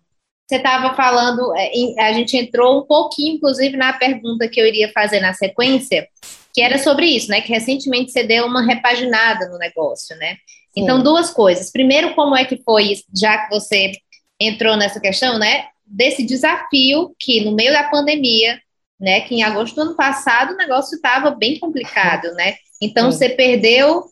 Você 0.47 0.55
estava 0.55 0.95
falando, 0.95 1.53
é, 1.55 2.01
a 2.01 2.11
gente 2.11 2.35
entrou 2.35 2.79
um 2.79 2.85
pouquinho, 2.85 3.35
inclusive, 3.35 3.77
na 3.77 3.93
pergunta 3.93 4.47
que 4.47 4.59
eu 4.59 4.65
iria 4.65 4.91
fazer 4.91 5.19
na 5.19 5.31
sequência, 5.33 6.07
que 6.51 6.61
era 6.61 6.79
sobre 6.79 7.05
isso, 7.05 7.29
né? 7.29 7.41
Que 7.41 7.49
recentemente 7.53 8.11
você 8.11 8.23
deu 8.23 8.47
uma 8.47 8.65
repaginada 8.65 9.47
no 9.47 9.59
negócio, 9.59 10.17
né? 10.17 10.37
Sim. 10.73 10.81
Então, 10.81 11.03
duas 11.03 11.29
coisas. 11.29 11.71
Primeiro, 11.71 12.15
como 12.15 12.35
é 12.35 12.45
que 12.45 12.61
foi, 12.63 12.95
já 13.15 13.37
que 13.37 13.49
você 13.53 13.91
entrou 14.39 14.75
nessa 14.75 14.99
questão, 14.99 15.37
né? 15.37 15.67
Desse 15.85 16.25
desafio 16.25 17.15
que 17.19 17.45
no 17.45 17.51
meio 17.51 17.71
da 17.71 17.83
pandemia, 17.83 18.59
né? 18.99 19.21
Que 19.21 19.35
em 19.35 19.43
agosto 19.43 19.75
do 19.75 19.81
ano 19.81 19.95
passado 19.95 20.53
o 20.53 20.57
negócio 20.57 20.95
estava 20.95 21.29
bem 21.29 21.59
complicado, 21.59 22.33
né? 22.33 22.55
Então, 22.81 23.11
Sim. 23.11 23.17
você 23.17 23.29
perdeu, 23.29 24.05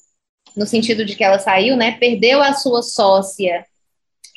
no 0.55 0.65
sentido 0.65 1.05
de 1.05 1.15
que 1.15 1.23
ela 1.23 1.39
saiu, 1.39 1.77
né? 1.77 1.91
Perdeu 1.97 2.41
a 2.41 2.53
sua 2.53 2.81
sócia 2.81 3.65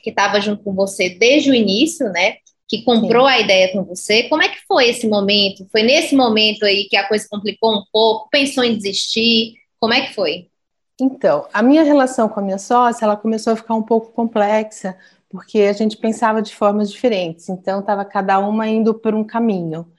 que 0.03 0.11
estava 0.11 0.41
junto 0.41 0.63
com 0.63 0.75
você 0.75 1.11
desde 1.11 1.51
o 1.51 1.55
início, 1.55 2.09
né? 2.11 2.37
Que 2.69 2.83
comprou 2.83 3.27
Sim. 3.27 3.33
a 3.33 3.41
ideia 3.41 3.73
com 3.73 3.85
você. 3.85 4.25
Como 4.25 4.43
é 4.43 4.49
que 4.49 4.59
foi 4.67 4.89
esse 4.89 5.09
momento? 5.09 5.67
Foi 5.71 5.83
nesse 5.83 6.15
momento 6.15 6.65
aí 6.65 6.87
que 6.89 6.97
a 6.97 7.09
coisa 7.09 7.27
complicou 7.29 7.75
um 7.75 7.85
pouco? 7.93 8.29
Pensou 8.31 8.63
em 8.63 8.77
desistir? 8.77 9.55
Como 9.79 9.93
é 9.93 10.07
que 10.07 10.15
foi? 10.15 10.49
Então, 11.01 11.47
a 11.53 11.63
minha 11.63 11.83
relação 11.83 12.29
com 12.29 12.41
a 12.41 12.43
minha 12.43 12.59
sócia, 12.59 13.05
ela 13.05 13.17
começou 13.17 13.55
a 13.55 13.57
ficar 13.57 13.75
um 13.75 13.83
pouco 13.83 14.13
complexa, 14.13 14.97
porque 15.31 15.61
a 15.61 15.73
gente 15.73 15.97
pensava 15.97 16.43
de 16.43 16.55
formas 16.55 16.91
diferentes. 16.91 17.49
Então, 17.49 17.81
estava 17.81 18.05
cada 18.05 18.39
uma 18.39 18.69
indo 18.69 18.93
por 18.95 19.15
um 19.15 19.25
caminho 19.25 19.91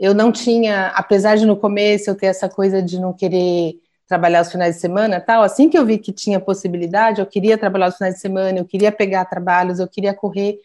eu 0.00 0.14
não 0.14 0.32
tinha, 0.32 0.88
apesar 0.96 1.36
de 1.36 1.44
no 1.44 1.56
começo 1.56 2.08
eu 2.08 2.14
ter 2.14 2.26
essa 2.26 2.48
coisa 2.48 2.82
de 2.82 2.98
não 2.98 3.12
querer 3.12 3.74
trabalhar 4.08 4.40
os 4.40 4.50
finais 4.50 4.76
de 4.76 4.80
semana, 4.80 5.20
tal, 5.20 5.42
assim 5.42 5.68
que 5.68 5.78
eu 5.78 5.84
vi 5.84 5.98
que 5.98 6.10
tinha 6.10 6.40
possibilidade, 6.40 7.20
eu 7.20 7.26
queria 7.26 7.58
trabalhar 7.58 7.88
os 7.88 7.96
finais 7.96 8.14
de 8.14 8.20
semana, 8.20 8.58
eu 8.58 8.64
queria 8.64 8.90
pegar 8.90 9.26
trabalhos, 9.26 9.78
eu 9.78 9.86
queria 9.86 10.14
correr, 10.14 10.58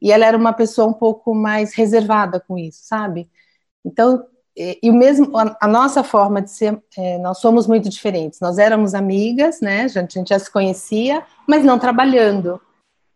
e 0.00 0.10
ela 0.10 0.24
era 0.24 0.36
uma 0.36 0.52
pessoa 0.54 0.88
um 0.88 0.92
pouco 0.92 1.34
mais 1.34 1.74
reservada 1.74 2.40
com 2.40 2.56
isso, 2.56 2.80
sabe? 2.82 3.28
Então, 3.84 4.24
e 4.56 4.90
o 4.90 4.94
mesmo, 4.94 5.30
a, 5.36 5.68
nossa 5.68 6.02
forma 6.02 6.42
de 6.42 6.50
ser, 6.50 6.82
é, 6.96 7.18
nós 7.18 7.38
somos 7.38 7.68
muito 7.68 7.88
diferentes. 7.88 8.40
Nós 8.40 8.58
éramos 8.58 8.92
amigas, 8.92 9.60
né? 9.60 9.82
A 9.82 9.88
gente, 9.88 10.18
a 10.18 10.20
gente 10.20 10.28
já 10.30 10.38
se 10.38 10.50
conhecia, 10.50 11.22
mas 11.46 11.64
não 11.64 11.78
trabalhando. 11.78 12.60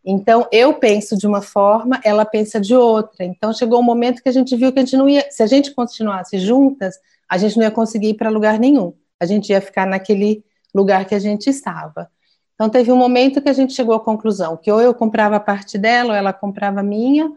Então, 0.04 0.48
eu 0.50 0.74
penso 0.74 1.16
de 1.16 1.26
uma 1.26 1.40
forma, 1.40 2.00
ela 2.04 2.24
pensa 2.24 2.60
de 2.60 2.74
outra. 2.74 3.24
Então, 3.24 3.52
chegou 3.52 3.80
um 3.80 3.84
momento 3.84 4.22
que 4.22 4.28
a 4.28 4.32
gente 4.32 4.56
viu 4.56 4.72
que 4.72 4.80
a 4.80 4.84
gente 4.84 4.96
não 4.96 5.08
ia, 5.08 5.30
se 5.30 5.42
a 5.42 5.46
gente 5.46 5.70
continuasse 5.72 6.38
juntas, 6.38 6.96
a 7.28 7.38
gente 7.38 7.56
não 7.56 7.62
ia 7.62 7.70
conseguir 7.70 8.08
ir 8.08 8.14
para 8.14 8.28
lugar 8.28 8.58
nenhum. 8.58 8.92
A 9.20 9.26
gente 9.26 9.50
ia 9.50 9.60
ficar 9.60 9.86
naquele 9.86 10.44
lugar 10.74 11.04
que 11.04 11.14
a 11.14 11.18
gente 11.18 11.48
estava. 11.48 12.10
Então, 12.54 12.68
teve 12.68 12.90
um 12.90 12.96
momento 12.96 13.40
que 13.40 13.48
a 13.48 13.52
gente 13.52 13.72
chegou 13.72 13.94
à 13.94 14.00
conclusão 14.00 14.56
que 14.56 14.70
ou 14.70 14.80
eu 14.80 14.92
comprava 14.92 15.36
a 15.36 15.40
parte 15.40 15.78
dela, 15.78 16.10
ou 16.10 16.16
ela 16.16 16.32
comprava 16.32 16.80
a 16.80 16.82
minha, 16.82 17.30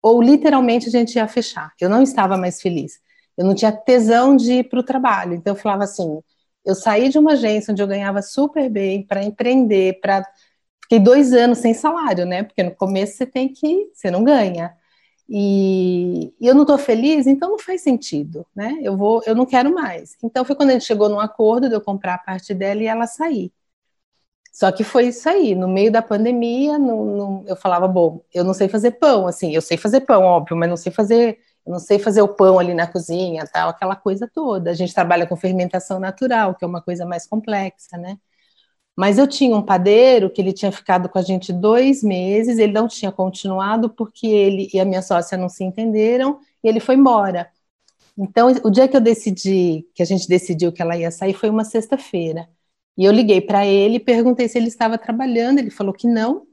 ou 0.00 0.22
literalmente 0.22 0.88
a 0.88 0.90
gente 0.90 1.16
ia 1.16 1.26
fechar. 1.26 1.72
Eu 1.80 1.88
não 1.88 2.02
estava 2.02 2.36
mais 2.36 2.60
feliz. 2.60 3.00
Eu 3.36 3.44
não 3.44 3.54
tinha 3.54 3.72
tesão 3.72 4.36
de 4.36 4.54
ir 4.54 4.68
para 4.68 4.78
o 4.78 4.82
trabalho. 4.82 5.34
Então, 5.34 5.54
eu 5.54 5.60
falava 5.60 5.84
assim: 5.84 6.20
eu 6.64 6.74
saí 6.74 7.08
de 7.08 7.18
uma 7.18 7.32
agência 7.32 7.72
onde 7.72 7.82
eu 7.82 7.86
ganhava 7.86 8.22
super 8.22 8.70
bem 8.70 9.04
para 9.04 9.22
empreender, 9.24 9.98
para 10.00 10.24
Fiquei 10.82 10.98
dois 10.98 11.32
anos 11.32 11.58
sem 11.58 11.74
salário, 11.74 12.26
né? 12.26 12.42
Porque 12.42 12.62
no 12.62 12.74
começo 12.74 13.16
você 13.16 13.26
tem 13.26 13.48
que, 13.48 13.90
você 13.94 14.10
não 14.10 14.24
ganha. 14.24 14.76
E, 15.28 16.34
e 16.40 16.46
eu 16.46 16.54
não 16.54 16.62
estou 16.62 16.76
feliz, 16.76 17.26
então 17.26 17.50
não 17.50 17.58
faz 17.58 17.82
sentido, 17.82 18.46
né? 18.54 18.78
Eu 18.82 18.96
vou, 18.96 19.22
eu 19.26 19.34
não 19.34 19.46
quero 19.46 19.72
mais. 19.74 20.16
Então 20.22 20.44
foi 20.44 20.54
quando 20.54 20.70
a 20.70 20.72
gente 20.74 20.84
chegou 20.84 21.08
num 21.08 21.20
acordo 21.20 21.68
de 21.68 21.74
eu 21.74 21.80
comprar 21.80 22.14
a 22.14 22.18
parte 22.18 22.52
dela 22.52 22.82
e 22.82 22.86
ela 22.86 23.06
sair. 23.06 23.52
Só 24.52 24.70
que 24.70 24.84
foi 24.84 25.06
isso 25.08 25.26
aí, 25.28 25.54
no 25.54 25.66
meio 25.66 25.90
da 25.90 26.02
pandemia, 26.02 26.78
no, 26.78 27.16
no, 27.16 27.44
eu 27.48 27.56
falava, 27.56 27.88
bom, 27.88 28.22
eu 28.34 28.44
não 28.44 28.52
sei 28.52 28.68
fazer 28.68 28.92
pão, 28.92 29.26
assim, 29.26 29.54
eu 29.54 29.62
sei 29.62 29.78
fazer 29.78 30.02
pão, 30.02 30.22
óbvio, 30.24 30.54
mas 30.54 30.68
não 30.68 30.76
sei 30.76 30.92
fazer, 30.92 31.38
não 31.66 31.78
sei 31.78 31.98
fazer 31.98 32.20
o 32.20 32.28
pão 32.28 32.58
ali 32.58 32.74
na 32.74 32.86
cozinha, 32.86 33.46
tal, 33.50 33.70
aquela 33.70 33.96
coisa 33.96 34.28
toda. 34.32 34.70
A 34.70 34.74
gente 34.74 34.92
trabalha 34.92 35.26
com 35.26 35.36
fermentação 35.36 35.98
natural, 35.98 36.54
que 36.54 36.64
é 36.64 36.68
uma 36.68 36.82
coisa 36.82 37.06
mais 37.06 37.26
complexa, 37.26 37.96
né? 37.96 38.18
Mas 38.96 39.18
eu 39.18 39.26
tinha 39.26 39.56
um 39.56 39.62
padeiro 39.62 40.30
que 40.30 40.40
ele 40.40 40.52
tinha 40.52 40.70
ficado 40.70 41.08
com 41.08 41.18
a 41.18 41.22
gente 41.22 41.52
dois 41.52 42.02
meses, 42.02 42.58
ele 42.58 42.72
não 42.72 42.86
tinha 42.86 43.10
continuado 43.10 43.88
porque 43.90 44.26
ele 44.26 44.68
e 44.72 44.78
a 44.80 44.84
minha 44.84 45.02
sócia 45.02 45.38
não 45.38 45.48
se 45.48 45.64
entenderam 45.64 46.38
e 46.62 46.68
ele 46.68 46.80
foi 46.80 46.94
embora. 46.96 47.50
Então, 48.16 48.48
o 48.64 48.70
dia 48.70 48.86
que 48.88 48.96
eu 48.96 49.00
decidi, 49.00 49.86
que 49.94 50.02
a 50.02 50.06
gente 50.06 50.28
decidiu 50.28 50.72
que 50.72 50.82
ela 50.82 50.96
ia 50.96 51.10
sair, 51.10 51.34
foi 51.34 51.48
uma 51.50 51.64
sexta-feira. 51.64 52.48
E 52.96 53.04
eu 53.04 53.12
liguei 53.12 53.40
para 53.40 53.66
ele 53.66 53.96
e 53.96 54.00
perguntei 54.00 54.48
se 54.48 54.58
ele 54.58 54.68
estava 54.68 54.98
trabalhando, 54.98 55.58
ele 55.58 55.70
falou 55.70 55.94
que 55.94 56.06
não. 56.06 56.46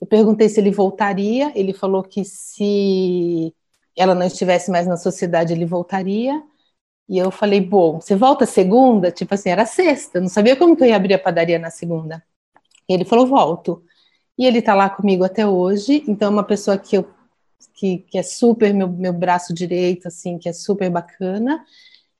Eu 0.00 0.06
perguntei 0.06 0.48
se 0.48 0.60
ele 0.60 0.70
voltaria, 0.70 1.52
ele 1.54 1.72
falou 1.72 2.02
que 2.02 2.24
se 2.24 3.54
ela 3.96 4.14
não 4.14 4.26
estivesse 4.26 4.70
mais 4.70 4.86
na 4.86 4.96
sociedade, 4.96 5.52
ele 5.52 5.64
voltaria. 5.64 6.42
E 7.08 7.18
eu 7.18 7.30
falei, 7.30 7.60
bom, 7.60 8.00
você 8.00 8.16
volta 8.16 8.46
segunda? 8.46 9.10
Tipo 9.10 9.34
assim, 9.34 9.50
era 9.50 9.66
sexta, 9.66 10.20
não 10.20 10.28
sabia 10.28 10.56
como 10.56 10.76
que 10.76 10.82
eu 10.82 10.88
ia 10.88 10.96
abrir 10.96 11.14
a 11.14 11.18
padaria 11.18 11.58
na 11.58 11.70
segunda. 11.70 12.22
E 12.88 12.94
ele 12.94 13.04
falou, 13.04 13.26
volto. 13.26 13.82
E 14.38 14.46
ele 14.46 14.62
tá 14.62 14.74
lá 14.74 14.90
comigo 14.90 15.24
até 15.24 15.46
hoje, 15.46 16.02
então 16.08 16.28
é 16.28 16.30
uma 16.30 16.44
pessoa 16.44 16.76
que 16.78 16.96
eu 16.96 17.08
que, 17.74 17.98
que 17.98 18.18
é 18.18 18.22
super 18.22 18.72
meu, 18.72 18.88
meu 18.88 19.12
braço 19.12 19.54
direito, 19.54 20.08
assim, 20.08 20.38
que 20.38 20.48
é 20.48 20.52
super 20.52 20.90
bacana. 20.90 21.64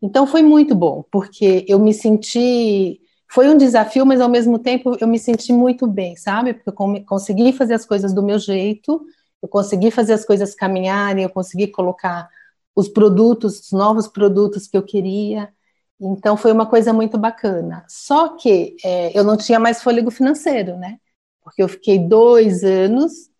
Então 0.02 0.26
foi 0.26 0.42
muito 0.42 0.74
bom, 0.74 1.04
porque 1.10 1.64
eu 1.68 1.78
me 1.78 1.94
senti. 1.94 3.00
Foi 3.30 3.48
um 3.48 3.56
desafio, 3.56 4.04
mas 4.04 4.20
ao 4.20 4.28
mesmo 4.28 4.58
tempo 4.58 4.96
eu 5.00 5.08
me 5.08 5.18
senti 5.18 5.52
muito 5.52 5.86
bem, 5.86 6.16
sabe? 6.16 6.54
Porque 6.54 6.70
eu 6.70 7.04
consegui 7.04 7.52
fazer 7.52 7.74
as 7.74 7.84
coisas 7.84 8.12
do 8.12 8.22
meu 8.22 8.38
jeito, 8.38 9.04
eu 9.42 9.48
consegui 9.48 9.90
fazer 9.90 10.12
as 10.12 10.24
coisas 10.24 10.54
caminharem, 10.54 11.24
eu 11.24 11.30
consegui 11.30 11.66
colocar 11.68 12.28
os 12.74 12.88
produtos, 12.88 13.60
os 13.60 13.72
novos 13.72 14.08
produtos 14.08 14.66
que 14.66 14.76
eu 14.76 14.82
queria. 14.82 15.52
Então 16.00 16.36
foi 16.36 16.52
uma 16.52 16.66
coisa 16.66 16.92
muito 16.92 17.16
bacana. 17.18 17.84
Só 17.88 18.36
que 18.36 18.76
é, 18.84 19.16
eu 19.18 19.24
não 19.24 19.36
tinha 19.36 19.58
mais 19.60 19.82
fôlego 19.82 20.10
financeiro, 20.10 20.76
né? 20.76 20.98
Porque 21.42 21.62
eu 21.62 21.68
fiquei 21.68 21.98
dois 21.98 22.64
anos 22.64 23.30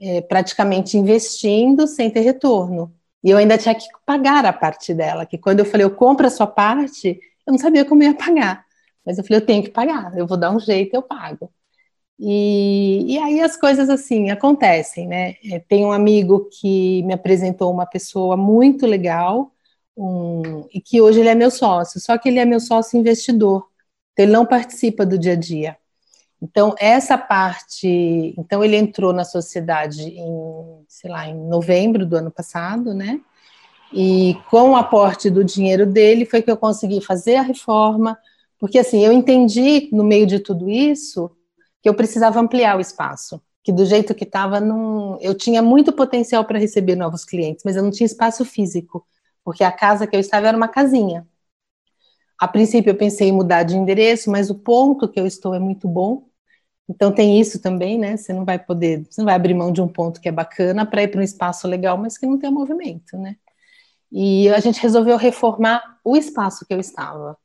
é, 0.00 0.20
praticamente 0.22 0.96
investindo 0.96 1.86
sem 1.86 2.10
ter 2.10 2.20
retorno. 2.20 2.94
E 3.22 3.30
eu 3.30 3.36
ainda 3.38 3.58
tinha 3.58 3.74
que 3.74 3.86
pagar 4.06 4.46
a 4.46 4.52
parte 4.52 4.94
dela, 4.94 5.26
que 5.26 5.36
quando 5.36 5.60
eu 5.60 5.64
falei, 5.64 5.84
eu 5.84 5.94
compro 5.94 6.26
a 6.26 6.30
sua 6.30 6.46
parte, 6.46 7.20
eu 7.46 7.52
não 7.52 7.58
sabia 7.58 7.84
como 7.84 8.02
ia 8.02 8.14
pagar. 8.14 8.64
Mas 9.04 9.18
eu 9.18 9.24
falei, 9.24 9.40
eu 9.40 9.46
tenho 9.46 9.62
que 9.62 9.70
pagar, 9.70 10.16
eu 10.16 10.26
vou 10.26 10.36
dar 10.38 10.50
um 10.50 10.60
jeito, 10.60 10.94
eu 10.94 11.02
pago. 11.02 11.52
E, 12.22 13.14
e 13.14 13.18
aí 13.18 13.40
as 13.40 13.56
coisas 13.56 13.88
assim 13.88 14.30
acontecem, 14.30 15.08
né? 15.08 15.36
É, 15.42 15.58
tem 15.58 15.86
um 15.86 15.92
amigo 15.92 16.50
que 16.52 17.02
me 17.04 17.14
apresentou 17.14 17.72
uma 17.72 17.86
pessoa 17.86 18.36
muito 18.36 18.86
legal, 18.86 19.50
um, 19.96 20.66
e 20.72 20.82
que 20.82 21.00
hoje 21.00 21.20
ele 21.20 21.30
é 21.30 21.34
meu 21.34 21.50
sócio, 21.50 21.98
só 21.98 22.18
que 22.18 22.28
ele 22.28 22.38
é 22.38 22.44
meu 22.44 22.60
sócio 22.60 22.98
investidor, 22.98 23.66
então 24.12 24.24
ele 24.24 24.32
não 24.32 24.44
participa 24.44 25.06
do 25.06 25.18
dia 25.18 25.32
a 25.32 25.36
dia. 25.36 25.76
Então, 26.42 26.74
essa 26.78 27.18
parte. 27.18 28.34
Então, 28.38 28.64
ele 28.64 28.76
entrou 28.76 29.12
na 29.12 29.24
sociedade 29.24 30.02
em, 30.02 30.84
sei 30.88 31.10
lá, 31.10 31.28
em 31.28 31.34
novembro 31.34 32.06
do 32.06 32.16
ano 32.16 32.30
passado, 32.30 32.94
né? 32.94 33.20
E 33.92 34.36
com 34.50 34.70
o 34.70 34.76
aporte 34.76 35.30
do 35.30 35.44
dinheiro 35.44 35.86
dele 35.86 36.24
foi 36.24 36.42
que 36.42 36.50
eu 36.50 36.56
consegui 36.56 37.00
fazer 37.00 37.36
a 37.36 37.42
reforma, 37.42 38.18
porque 38.58 38.78
assim, 38.78 39.04
eu 39.04 39.12
entendi 39.12 39.88
no 39.92 40.04
meio 40.04 40.26
de 40.26 40.38
tudo 40.38 40.70
isso 40.70 41.30
que 41.82 41.88
eu 41.88 41.94
precisava 41.94 42.40
ampliar 42.40 42.76
o 42.76 42.80
espaço, 42.80 43.40
que 43.62 43.72
do 43.72 43.84
jeito 43.84 44.14
que 44.14 44.24
estava, 44.24 44.60
eu 45.20 45.34
tinha 45.34 45.62
muito 45.62 45.92
potencial 45.92 46.44
para 46.44 46.58
receber 46.58 46.96
novos 46.96 47.24
clientes, 47.24 47.62
mas 47.64 47.76
eu 47.76 47.82
não 47.82 47.90
tinha 47.90 48.06
espaço 48.06 48.44
físico, 48.44 49.06
porque 49.44 49.64
a 49.64 49.72
casa 49.72 50.06
que 50.06 50.16
eu 50.16 50.20
estava 50.20 50.48
era 50.48 50.56
uma 50.56 50.68
casinha. 50.68 51.26
A 52.38 52.48
princípio 52.48 52.90
eu 52.90 52.96
pensei 52.96 53.28
em 53.28 53.32
mudar 53.32 53.64
de 53.64 53.76
endereço, 53.76 54.30
mas 54.30 54.50
o 54.50 54.54
ponto 54.54 55.08
que 55.08 55.20
eu 55.20 55.26
estou 55.26 55.54
é 55.54 55.58
muito 55.58 55.86
bom, 55.86 56.26
então 56.88 57.12
tem 57.12 57.40
isso 57.40 57.60
também, 57.60 57.98
né? 57.98 58.16
Você 58.16 58.32
não 58.32 58.44
vai 58.44 58.58
poder, 58.58 59.06
você 59.08 59.20
não 59.20 59.26
vai 59.26 59.34
abrir 59.36 59.54
mão 59.54 59.72
de 59.72 59.80
um 59.80 59.88
ponto 59.88 60.20
que 60.20 60.28
é 60.28 60.32
bacana 60.32 60.84
para 60.84 61.02
ir 61.04 61.08
para 61.08 61.20
um 61.20 61.24
espaço 61.24 61.68
legal, 61.68 61.96
mas 61.96 62.18
que 62.18 62.26
não 62.26 62.38
tem 62.38 62.50
movimento, 62.50 63.16
né? 63.16 63.36
E 64.12 64.48
a 64.50 64.60
gente 64.60 64.80
resolveu 64.80 65.16
reformar 65.16 66.00
o 66.04 66.16
espaço 66.16 66.66
que 66.66 66.74
eu 66.74 66.80
estava. 66.80 67.38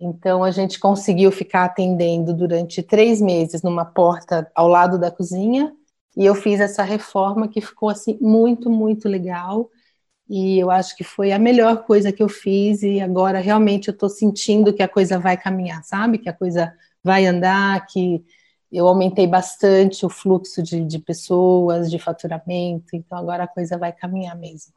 Então 0.00 0.44
a 0.44 0.50
gente 0.50 0.78
conseguiu 0.78 1.32
ficar 1.32 1.64
atendendo 1.64 2.32
durante 2.32 2.82
três 2.82 3.20
meses 3.20 3.62
numa 3.62 3.84
porta 3.84 4.50
ao 4.54 4.68
lado 4.68 4.98
da 4.98 5.10
cozinha 5.10 5.72
e 6.16 6.24
eu 6.24 6.34
fiz 6.34 6.60
essa 6.60 6.82
reforma 6.82 7.48
que 7.48 7.60
ficou 7.60 7.88
assim 7.88 8.16
muito 8.20 8.70
muito 8.70 9.08
legal 9.08 9.68
e 10.28 10.58
eu 10.58 10.70
acho 10.70 10.96
que 10.96 11.02
foi 11.02 11.32
a 11.32 11.38
melhor 11.38 11.84
coisa 11.84 12.12
que 12.12 12.22
eu 12.22 12.28
fiz 12.28 12.82
e 12.82 13.00
agora 13.00 13.40
realmente 13.40 13.88
eu 13.88 13.92
estou 13.92 14.08
sentindo 14.08 14.72
que 14.72 14.82
a 14.82 14.88
coisa 14.88 15.18
vai 15.18 15.36
caminhar, 15.36 15.82
sabe? 15.84 16.18
Que 16.18 16.28
a 16.28 16.34
coisa 16.34 16.72
vai 17.02 17.24
andar, 17.24 17.86
que 17.86 18.22
eu 18.70 18.86
aumentei 18.86 19.26
bastante 19.26 20.04
o 20.04 20.10
fluxo 20.10 20.62
de, 20.62 20.84
de 20.84 20.98
pessoas, 20.98 21.90
de 21.90 21.98
faturamento, 21.98 22.94
então 22.94 23.16
agora 23.16 23.44
a 23.44 23.48
coisa 23.48 23.78
vai 23.78 23.90
caminhar 23.90 24.36
mesmo. 24.36 24.74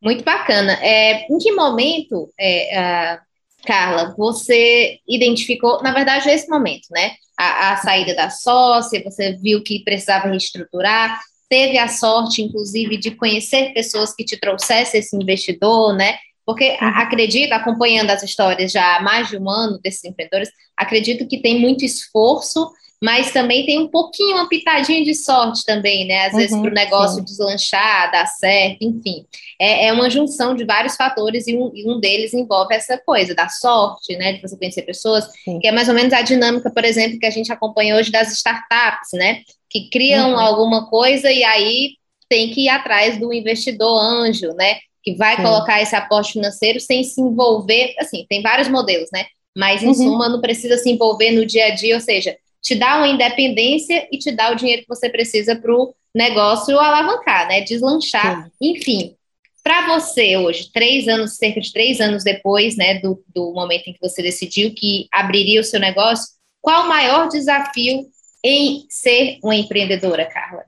Muito 0.00 0.22
bacana. 0.22 0.74
É, 0.80 1.26
em 1.26 1.38
que 1.38 1.50
momento, 1.50 2.32
é, 2.38 3.18
Carla, 3.64 4.14
você 4.16 4.98
identificou, 5.08 5.82
na 5.82 5.92
verdade, 5.92 6.28
esse 6.28 6.48
momento, 6.48 6.86
né? 6.90 7.12
A, 7.36 7.72
a, 7.72 7.76
saída 7.78 8.14
da 8.14 8.30
sócia, 8.30 9.02
você 9.02 9.32
viu 9.32 9.62
que 9.62 9.82
precisava 9.82 10.28
reestruturar, 10.28 11.20
teve 11.48 11.78
a 11.78 11.88
sorte, 11.88 12.42
inclusive, 12.42 12.96
de 12.96 13.10
conhecer 13.12 13.72
pessoas 13.72 14.14
que 14.14 14.24
te 14.24 14.38
trouxessem 14.38 15.00
esse 15.00 15.16
investidor, 15.16 15.94
né? 15.94 16.16
Porque 16.46 16.76
uhum. 16.80 16.88
acredito, 16.88 17.52
acompanhando 17.52 18.10
as 18.10 18.22
histórias 18.22 18.70
já 18.70 18.96
há 18.96 19.02
mais 19.02 19.28
de 19.28 19.38
um 19.38 19.48
ano 19.48 19.78
desses 19.82 20.04
empreendedores, 20.04 20.50
acredito 20.76 21.26
que 21.26 21.40
tem 21.40 21.58
muito 21.58 21.84
esforço 21.84 22.70
mas 23.04 23.32
também 23.32 23.66
tem 23.66 23.78
um 23.78 23.86
pouquinho, 23.86 24.36
uma 24.36 24.48
pitadinha 24.48 25.04
de 25.04 25.14
sorte 25.14 25.62
também, 25.62 26.06
né? 26.06 26.24
Às 26.24 26.32
uhum, 26.32 26.38
vezes 26.38 26.58
para 26.58 26.70
o 26.70 26.74
negócio 26.74 27.18
sim. 27.18 27.24
deslanchar, 27.24 28.10
dar 28.10 28.24
certo, 28.24 28.78
enfim. 28.80 29.26
É, 29.60 29.88
é, 29.88 29.92
uma 29.92 30.08
junção 30.08 30.54
de 30.54 30.64
vários 30.64 30.96
fatores 30.96 31.46
e 31.46 31.54
um, 31.54 31.70
e 31.74 31.86
um, 31.86 32.00
deles 32.00 32.32
envolve 32.32 32.74
essa 32.74 32.96
coisa 32.96 33.34
da 33.34 33.46
sorte, 33.46 34.16
né? 34.16 34.32
De 34.32 34.40
você 34.40 34.56
conhecer 34.56 34.80
pessoas, 34.86 35.26
sim. 35.44 35.58
que 35.58 35.68
é 35.68 35.72
mais 35.72 35.86
ou 35.90 35.94
menos 35.94 36.14
a 36.14 36.22
dinâmica, 36.22 36.70
por 36.70 36.82
exemplo, 36.82 37.18
que 37.18 37.26
a 37.26 37.30
gente 37.30 37.52
acompanha 37.52 37.94
hoje 37.94 38.10
das 38.10 38.32
startups, 38.32 39.10
né? 39.12 39.42
Que 39.68 39.90
criam 39.90 40.30
uhum. 40.30 40.38
alguma 40.38 40.88
coisa 40.88 41.30
e 41.30 41.44
aí 41.44 41.96
tem 42.26 42.52
que 42.52 42.62
ir 42.62 42.68
atrás 42.70 43.20
do 43.20 43.34
investidor 43.34 44.00
anjo, 44.00 44.54
né? 44.54 44.78
Que 45.02 45.14
vai 45.14 45.36
sim. 45.36 45.42
colocar 45.42 45.82
esse 45.82 45.94
aporte 45.94 46.32
financeiro 46.32 46.80
sem 46.80 47.04
se 47.04 47.20
envolver, 47.20 47.94
assim, 47.98 48.24
tem 48.30 48.40
vários 48.40 48.68
modelos, 48.68 49.10
né? 49.12 49.26
Mas, 49.54 49.82
em 49.82 49.88
uhum. 49.88 49.94
suma, 49.94 50.28
não 50.28 50.40
precisa 50.40 50.78
se 50.78 50.90
envolver 50.90 51.32
no 51.32 51.44
dia 51.44 51.66
a 51.66 51.74
dia, 51.74 51.94
ou 51.94 52.00
seja, 52.00 52.34
te 52.64 52.74
dá 52.74 52.96
uma 52.96 53.08
independência 53.08 54.08
e 54.10 54.18
te 54.18 54.32
dá 54.32 54.50
o 54.50 54.54
dinheiro 54.54 54.82
que 54.82 54.88
você 54.88 55.10
precisa 55.10 55.54
para 55.54 55.70
o 55.70 55.94
negócio 56.14 56.80
alavancar, 56.80 57.46
né? 57.46 57.60
Deslanchar, 57.60 58.46
Sim. 58.46 58.50
enfim. 58.60 59.16
Para 59.62 59.98
você 59.98 60.38
hoje, 60.38 60.70
três 60.72 61.06
anos, 61.06 61.36
cerca 61.36 61.60
de 61.60 61.70
três 61.72 62.00
anos 62.00 62.24
depois, 62.24 62.76
né, 62.76 63.00
do, 63.00 63.22
do 63.34 63.52
momento 63.52 63.88
em 63.88 63.92
que 63.92 64.00
você 64.00 64.22
decidiu 64.22 64.74
que 64.74 65.06
abriria 65.12 65.60
o 65.60 65.64
seu 65.64 65.78
negócio, 65.78 66.26
qual 66.60 66.84
o 66.84 66.88
maior 66.88 67.28
desafio 67.28 68.06
em 68.42 68.86
ser 68.88 69.38
uma 69.42 69.54
empreendedora, 69.54 70.26
Carla? 70.26 70.64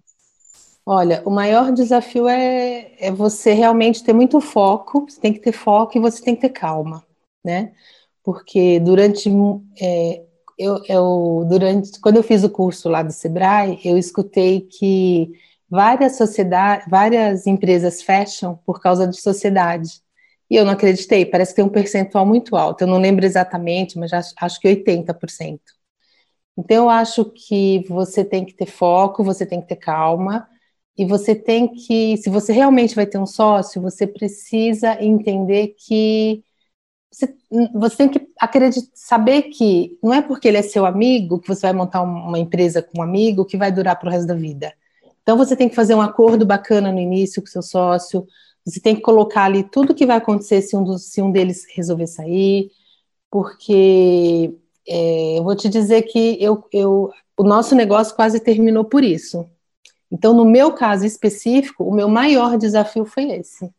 Olha, 0.85 1.23
o 1.25 1.31
maior 1.31 1.73
desafio 1.73 2.29
é, 2.29 2.93
é 2.99 3.11
você 3.11 3.53
realmente 3.53 4.05
ter 4.05 4.13
muito 4.13 4.41
foco, 4.41 5.07
você 5.09 5.21
tem 5.21 5.33
que 5.33 5.41
ter 5.41 5.53
foco 5.53 5.97
e 5.97 6.01
você 6.01 6.23
tem 6.23 6.35
que 6.35 6.43
ter 6.43 6.51
calma, 6.51 7.05
né? 7.45 7.73
Porque 8.23 8.81
durante 8.81 9.31
é, 9.81 10.26
eu, 10.59 10.83
eu, 10.89 11.45
durante, 11.49 12.01
quando 12.01 12.17
eu 12.17 12.23
fiz 12.23 12.45
o 12.45 12.51
curso 12.51 12.89
lá 12.89 13.03
do 13.03 13.13
Sebrae, 13.13 13.79
eu 13.85 13.99
escutei 13.99 14.61
que 14.63 15.33
várias 15.69 16.17
sociedades, 16.17 16.87
várias 16.89 17.47
empresas 17.47 18.03
fecham 18.03 18.57
por 18.65 18.81
causa 18.81 19.07
de 19.07 19.21
sociedade. 19.21 20.01
E 20.51 20.57
eu 20.57 20.65
não 20.65 20.73
acreditei, 20.73 21.27
parece 21.27 21.53
que 21.53 21.57
tem 21.57 21.65
um 21.65 21.69
percentual 21.69 22.25
muito 22.25 22.57
alto. 22.57 22.83
Eu 22.83 22.87
não 22.89 22.99
lembro 22.99 23.25
exatamente, 23.27 23.99
mas 23.99 24.13
acho, 24.13 24.33
acho 24.41 24.61
que 24.61 24.69
80%. 24.69 25.63
Então 26.59 26.85
eu 26.85 26.91
acho 26.91 27.25
que 27.27 27.85
você 27.89 28.25
tem 28.25 28.45
que 28.45 28.55
ter 28.55 28.67
foco, 28.67 29.25
você 29.25 29.45
tem 29.47 29.61
que 29.61 29.69
ter 29.69 29.77
calma, 29.77 30.49
e 30.97 31.05
você 31.05 31.35
tem 31.35 31.69
que, 31.75 32.17
se 32.19 32.31
você 32.31 32.53
realmente 32.53 32.95
vai 32.95 33.07
ter 33.07 33.19
um 33.19 33.27
sócio, 33.27 33.83
você 33.83 34.07
precisa 34.07 35.03
entender 35.03 35.75
que 35.79 36.43
você, 37.17 37.35
você 37.73 37.97
tem 37.97 38.09
que 38.11 38.29
acreditar, 38.39 38.91
saber 38.95 39.45
que 39.45 39.99
não 40.03 40.13
é 40.13 40.21
porque 40.21 40.47
ele 40.47 40.59
é 40.59 40.63
seu 40.63 40.85
amigo 40.85 41.39
que 41.39 41.49
você 41.49 41.63
vai 41.63 41.73
montar 41.73 42.03
uma 42.03 42.39
empresa 42.39 42.83
com 42.83 43.01
um 43.01 43.03
amigo 43.03 43.47
que 43.47 43.57
vai 43.57 43.73
durar 43.73 43.99
para 43.99 44.09
o 44.09 44.13
resto 44.13 44.27
da 44.27 44.35
vida. 44.35 44.75
Então 45.23 45.35
você 45.35 45.57
tem 45.57 45.67
que 45.67 45.75
fazer 45.75 45.95
um 45.95 46.03
acordo 46.03 46.45
bacana 46.45 46.93
no 46.93 47.01
início 47.01 47.41
com 47.41 47.49
seu 47.49 47.63
sócio, 47.63 48.27
você 48.63 48.81
tem 48.81 48.95
que 48.95 49.01
colocar 49.01 49.45
ali 49.45 49.63
tudo 49.65 49.95
que 49.95 50.05
vai 50.05 50.19
acontecer 50.19 50.61
se 50.61 50.77
um, 50.77 50.85
dos, 50.85 51.07
se 51.07 51.23
um 51.23 51.31
deles 51.33 51.65
resolver 51.75 52.07
sair, 52.07 52.71
porque 53.31 54.55
é, 54.87 55.39
eu 55.39 55.43
vou 55.43 55.57
te 55.57 55.71
dizer 55.71 56.03
que 56.03 56.37
eu, 56.39 56.69
eu, 56.71 57.11
o 57.35 57.43
nosso 57.45 57.75
negócio 57.75 58.15
quase 58.15 58.41
terminou 58.41 58.85
por 58.85 59.03
isso. 59.03 59.49
Então, 60.13 60.35
no 60.35 60.45
meu 60.45 60.73
caso 60.73 61.07
específico, 61.07 61.83
o 61.83 61.95
meu 61.95 62.09
maior 62.09 62.59
desafio 62.59 63.07
foi 63.07 63.31
esse 63.33 63.71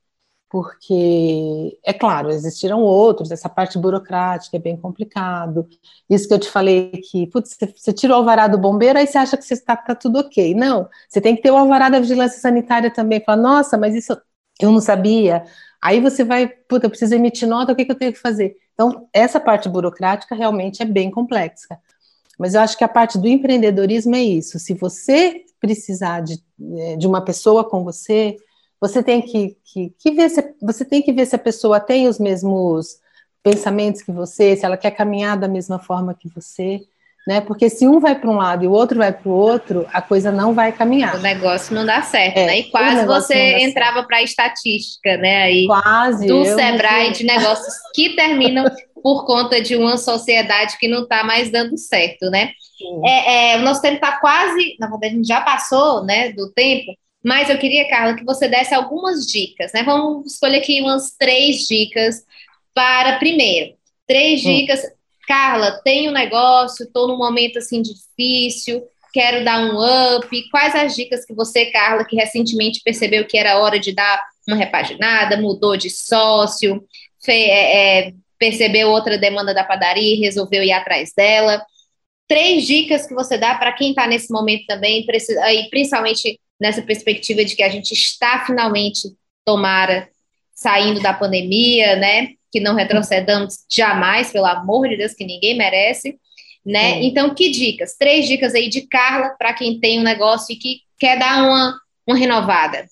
porque, 0.50 1.78
é 1.86 1.92
claro, 1.92 2.30
existiram 2.30 2.82
outros, 2.82 3.32
essa 3.32 3.50
parte 3.50 3.78
burocrática 3.78 4.56
é 4.56 4.60
bem 4.60 4.78
complicado. 4.78 5.68
Isso 6.10 6.28
que 6.28 6.34
eu 6.34 6.40
te 6.40 6.50
falei 6.50 6.92
que, 7.12 7.28
putz, 7.28 7.58
você 7.76 7.92
tira 7.92 8.14
o 8.14 8.16
alvará 8.16 8.48
do 8.48 8.58
bombeiro, 8.58 8.98
aí 8.98 9.06
você 9.06 9.18
acha 9.18 9.36
que 9.36 9.44
está 9.44 9.76
tá 9.76 9.94
tudo 9.94 10.20
ok. 10.20 10.56
Não, 10.56 10.88
você 11.10 11.20
tem 11.20 11.36
que 11.36 11.42
ter 11.42 11.52
o 11.52 11.58
alvará 11.58 11.90
da 11.90 12.00
vigilância 12.00 12.40
sanitária 12.40 12.92
também. 12.92 13.22
Fala, 13.24 13.42
nossa, 13.42 13.78
mas 13.78 13.94
isso 13.94 14.18
eu 14.62 14.72
não 14.72 14.80
sabia. 14.80 15.44
Aí 15.82 16.00
você 16.00 16.24
vai, 16.24 16.48
puta, 16.48 16.86
eu 16.86 16.90
preciso 16.90 17.14
emitir 17.16 17.48
nota, 17.48 17.74
o 17.74 17.76
que, 17.76 17.86
que 17.86 17.92
eu 17.92 17.98
tenho 17.98 18.14
que 18.14 18.20
fazer? 18.20 18.56
Então, 18.74 19.08
essa 19.14 19.40
parte 19.40 19.68
burocrática 19.68 20.34
realmente 20.34 20.82
é 20.82 20.86
bem 20.86 21.12
complexa. 21.12 21.78
Mas 22.40 22.54
eu 22.54 22.62
acho 22.62 22.78
que 22.78 22.84
a 22.84 22.88
parte 22.88 23.18
do 23.18 23.28
empreendedorismo 23.28 24.16
é 24.16 24.22
isso. 24.22 24.60
Se 24.60 24.74
você 24.74 25.44
precisar 25.60 26.22
de, 26.22 26.42
eh, 26.78 26.96
de 26.96 27.08
uma 27.08 27.24
pessoa 27.24 27.68
com 27.68 27.84
você, 27.84 28.38
você 28.80 29.02
tem 29.02 29.22
que, 29.22 29.58
que, 29.66 29.94
que 29.98 30.12
ver 30.12 30.30
se 30.30 30.56
você 30.62 30.86
tem 30.86 31.02
que 31.02 31.12
ver 31.12 31.26
se 31.26 31.36
a 31.36 31.40
pessoa 31.40 31.80
tem 31.80 32.08
os 32.08 32.20
mesmos 32.20 32.98
pensamentos 33.44 34.02
que 34.02 34.12
você, 34.12 34.56
se 34.56 34.66
ela 34.66 34.78
quer 34.78 34.92
caminhar 34.92 35.38
da 35.38 35.48
mesma 35.48 35.80
forma 35.80 36.14
que 36.14 36.30
você, 36.30 36.82
né? 37.28 37.42
Porque 37.42 37.70
se 37.70 37.88
um 37.88 38.00
vai 38.00 38.16
para 38.16 38.30
um 38.30 38.38
lado 38.38 38.64
e 38.64 38.68
o 38.68 38.72
outro 38.72 39.00
vai 39.00 39.12
para 39.12 39.30
o 39.30 39.34
outro, 39.34 39.86
a 39.92 40.02
coisa 40.02 40.32
não 40.32 40.54
vai 40.54 40.72
caminhar. 40.72 41.16
O 41.16 41.22
negócio 41.22 41.76
não 41.76 41.86
dá 41.86 42.02
certo, 42.02 42.38
é, 42.38 42.46
né? 42.46 42.60
E 42.60 42.64
quase 42.72 43.06
você 43.06 43.60
entrava 43.60 44.04
para 44.04 44.18
a 44.18 44.24
estatística, 44.24 45.18
né? 45.18 45.44
Aí 45.44 45.66
quase 45.66 46.28
do 46.28 46.46
Sebrae 46.46 47.12
de 47.12 47.26
negócios 47.26 47.74
que 47.94 48.16
terminam 48.16 48.66
por 49.04 49.26
conta 49.26 49.62
de 49.62 49.76
uma 49.76 49.98
sociedade 49.98 50.78
que 50.78 50.88
não 50.88 51.04
está 51.04 51.24
mais 51.24 51.52
dando 51.52 51.78
certo, 51.78 52.30
né? 52.30 52.52
É, 53.06 53.54
é, 53.54 53.58
o 53.58 53.62
nosso 53.62 53.82
tempo 53.82 53.96
está 53.96 54.20
quase, 54.20 54.76
na 54.80 54.88
verdade, 54.88 55.14
a 55.14 55.18
gente 55.18 55.28
já 55.28 55.42
passou, 55.42 56.06
né, 56.06 56.32
do 56.32 56.52
tempo. 56.52 56.94
Mas 57.28 57.50
eu 57.50 57.58
queria, 57.58 57.90
Carla, 57.90 58.16
que 58.16 58.24
você 58.24 58.48
desse 58.48 58.74
algumas 58.74 59.28
dicas, 59.28 59.74
né? 59.74 59.84
Vamos 59.84 60.32
escolher 60.32 60.60
aqui 60.60 60.80
umas 60.80 61.12
três 61.12 61.68
dicas 61.68 62.24
para, 62.74 63.20
primeiro, 63.20 63.76
três 64.08 64.46
hum. 64.46 64.56
dicas. 64.56 64.82
Carla, 65.28 65.72
tenho 65.84 66.12
um 66.12 66.14
negócio, 66.14 66.86
estou 66.86 67.06
num 67.06 67.18
momento 67.18 67.60
assim 67.60 67.82
difícil, 67.82 68.82
quero 69.12 69.44
dar 69.44 69.60
um 69.60 70.16
up. 70.16 70.50
Quais 70.50 70.74
as 70.74 70.96
dicas 70.96 71.26
que 71.26 71.34
você, 71.34 71.66
Carla, 71.66 72.06
que 72.06 72.16
recentemente 72.16 72.80
percebeu 72.82 73.28
que 73.28 73.38
era 73.38 73.60
hora 73.60 73.78
de 73.78 73.92
dar 73.92 74.24
uma 74.48 74.56
repaginada, 74.56 75.36
mudou 75.36 75.76
de 75.76 75.90
sócio, 75.90 76.82
é, 77.28 78.06
é, 78.08 78.14
percebeu 78.40 78.88
outra 78.88 79.18
demanda 79.18 79.54
da 79.54 79.66
padaria 79.66 80.16
e 80.16 80.22
resolveu 80.22 80.64
ir 80.64 80.72
atrás 80.72 81.12
dela? 81.14 81.62
Três 82.26 82.66
dicas 82.66 83.06
que 83.06 83.14
você 83.14 83.38
dá 83.38 83.56
para 83.56 83.74
quem 83.74 83.90
está 83.90 84.08
nesse 84.08 84.32
momento 84.32 84.66
também, 84.66 85.06
e 85.06 85.70
principalmente 85.70 86.40
nessa 86.60 86.82
perspectiva 86.82 87.46
de 87.46 87.56
que 87.56 87.64
a 87.64 87.70
gente 87.70 87.94
está 87.94 88.44
finalmente, 88.46 89.16
tomara, 89.46 90.10
saindo 90.54 91.02
da 91.02 91.14
pandemia, 91.14 91.96
né? 91.96 92.30
Que 92.52 92.60
não 92.60 92.76
retrocedamos 92.76 93.60
jamais, 93.70 94.32
pelo 94.32 94.46
amor 94.46 94.90
de 94.90 94.98
Deus, 94.98 95.14
que 95.14 95.26
ninguém 95.26 95.58
merece, 95.58 96.18
né? 96.66 97.02
Então, 97.04 97.34
que 97.34 97.50
dicas? 97.50 97.96
Três 97.98 98.28
dicas 98.28 98.54
aí 98.56 98.70
de 98.70 98.82
Carla 98.82 99.36
para 99.38 99.54
quem 99.54 99.80
tem 99.80 100.00
um 100.00 100.04
negócio 100.04 100.54
e 100.54 100.58
que 100.58 100.82
quer 101.00 101.18
dar 101.18 101.44
uma, 101.44 101.80
uma 102.08 102.18
renovada. 102.18 102.86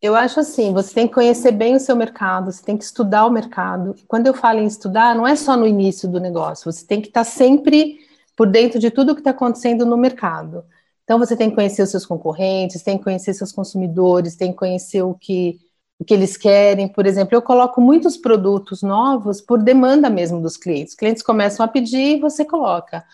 Eu 0.00 0.16
acho 0.16 0.40
assim, 0.40 0.72
você 0.72 0.94
tem 0.94 1.06
que 1.06 1.12
conhecer 1.12 1.52
bem 1.52 1.74
o 1.74 1.80
seu 1.80 1.94
mercado, 1.94 2.50
você 2.50 2.64
tem 2.64 2.76
que 2.76 2.84
estudar 2.84 3.26
o 3.26 3.30
mercado. 3.30 3.94
Quando 4.08 4.26
eu 4.26 4.32
falo 4.32 4.60
em 4.60 4.66
estudar, 4.66 5.14
não 5.14 5.26
é 5.26 5.36
só 5.36 5.56
no 5.56 5.66
início 5.66 6.08
do 6.08 6.18
negócio, 6.18 6.72
você 6.72 6.86
tem 6.86 7.02
que 7.02 7.08
estar 7.08 7.24
sempre 7.24 7.98
por 8.34 8.46
dentro 8.46 8.78
de 8.78 8.90
tudo 8.90 9.14
que 9.14 9.20
está 9.20 9.32
acontecendo 9.32 9.84
no 9.84 9.98
mercado. 9.98 10.64
Então 11.10 11.18
você 11.18 11.36
tem 11.36 11.50
que 11.50 11.56
conhecer 11.56 11.82
os 11.82 11.90
seus 11.90 12.06
concorrentes, 12.06 12.84
tem 12.84 12.96
que 12.96 13.02
conhecer 13.02 13.34
seus 13.34 13.50
consumidores, 13.50 14.36
tem 14.36 14.52
que 14.52 14.58
conhecer 14.58 15.02
o 15.02 15.12
que 15.12 15.58
o 15.98 16.04
que 16.04 16.14
eles 16.14 16.36
querem. 16.36 16.86
Por 16.86 17.04
exemplo, 17.04 17.34
eu 17.34 17.42
coloco 17.42 17.80
muitos 17.80 18.16
produtos 18.16 18.80
novos 18.80 19.40
por 19.40 19.60
demanda 19.60 20.08
mesmo 20.08 20.40
dos 20.40 20.56
clientes. 20.56 20.92
Os 20.92 20.96
clientes 20.96 21.20
começam 21.20 21.66
a 21.66 21.68
pedir 21.68 22.16
e 22.16 22.20
você 22.20 22.44
coloca. 22.44 23.04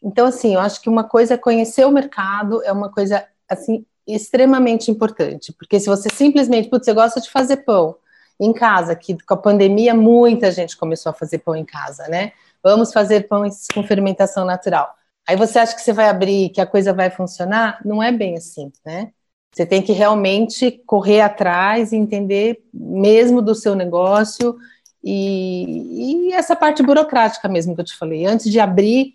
Então, 0.00 0.28
assim, 0.28 0.54
eu 0.54 0.60
acho 0.60 0.80
que 0.80 0.88
uma 0.88 1.02
coisa 1.02 1.34
é 1.34 1.36
conhecer 1.36 1.84
o 1.84 1.90
mercado, 1.90 2.62
é 2.62 2.70
uma 2.70 2.88
coisa, 2.88 3.26
assim, 3.48 3.84
extremamente 4.06 4.88
importante, 4.88 5.52
porque 5.52 5.80
se 5.80 5.88
você 5.88 6.08
simplesmente, 6.08 6.68
putz, 6.70 6.84
você 6.84 6.94
gosta 6.94 7.20
de 7.20 7.28
fazer 7.28 7.58
pão 7.58 7.96
em 8.38 8.52
casa, 8.52 8.94
que 8.94 9.18
com 9.24 9.34
a 9.34 9.36
pandemia 9.36 9.92
muita 9.92 10.52
gente 10.52 10.76
começou 10.76 11.10
a 11.10 11.12
fazer 11.12 11.38
pão 11.38 11.56
em 11.56 11.64
casa, 11.64 12.06
né? 12.06 12.30
Vamos 12.62 12.92
fazer 12.92 13.26
pães 13.26 13.66
com 13.74 13.82
fermentação 13.82 14.44
natural. 14.44 14.99
Aí 15.30 15.36
você 15.36 15.60
acha 15.60 15.76
que 15.76 15.80
você 15.80 15.92
vai 15.92 16.08
abrir, 16.08 16.48
que 16.48 16.60
a 16.60 16.66
coisa 16.66 16.92
vai 16.92 17.08
funcionar? 17.08 17.78
Não 17.84 18.02
é 18.02 18.10
bem 18.10 18.36
assim, 18.36 18.72
né? 18.84 19.12
Você 19.52 19.64
tem 19.64 19.80
que 19.80 19.92
realmente 19.92 20.72
correr 20.84 21.20
atrás 21.20 21.92
e 21.92 21.96
entender 21.96 22.64
mesmo 22.74 23.40
do 23.40 23.54
seu 23.54 23.76
negócio 23.76 24.56
e, 25.04 26.30
e 26.30 26.32
essa 26.32 26.56
parte 26.56 26.82
burocrática 26.82 27.48
mesmo 27.48 27.76
que 27.76 27.80
eu 27.80 27.84
te 27.84 27.96
falei. 27.96 28.26
Antes 28.26 28.50
de 28.50 28.58
abrir, 28.58 29.14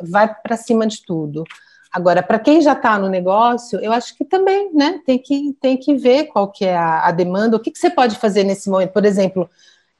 vai 0.00 0.32
para 0.32 0.56
cima 0.56 0.86
de 0.86 1.04
tudo. 1.04 1.42
Agora, 1.92 2.22
para 2.22 2.38
quem 2.38 2.60
já 2.60 2.74
está 2.74 2.96
no 2.96 3.08
negócio, 3.08 3.80
eu 3.80 3.90
acho 3.90 4.16
que 4.16 4.24
também, 4.24 4.72
né, 4.72 5.00
tem 5.04 5.18
que, 5.18 5.56
tem 5.60 5.76
que 5.76 5.96
ver 5.96 6.26
qual 6.26 6.52
que 6.52 6.64
é 6.64 6.76
a, 6.76 7.08
a 7.08 7.10
demanda, 7.10 7.56
o 7.56 7.60
que, 7.60 7.72
que 7.72 7.80
você 7.80 7.90
pode 7.90 8.16
fazer 8.16 8.44
nesse 8.44 8.70
momento. 8.70 8.92
Por 8.92 9.04
exemplo, 9.04 9.50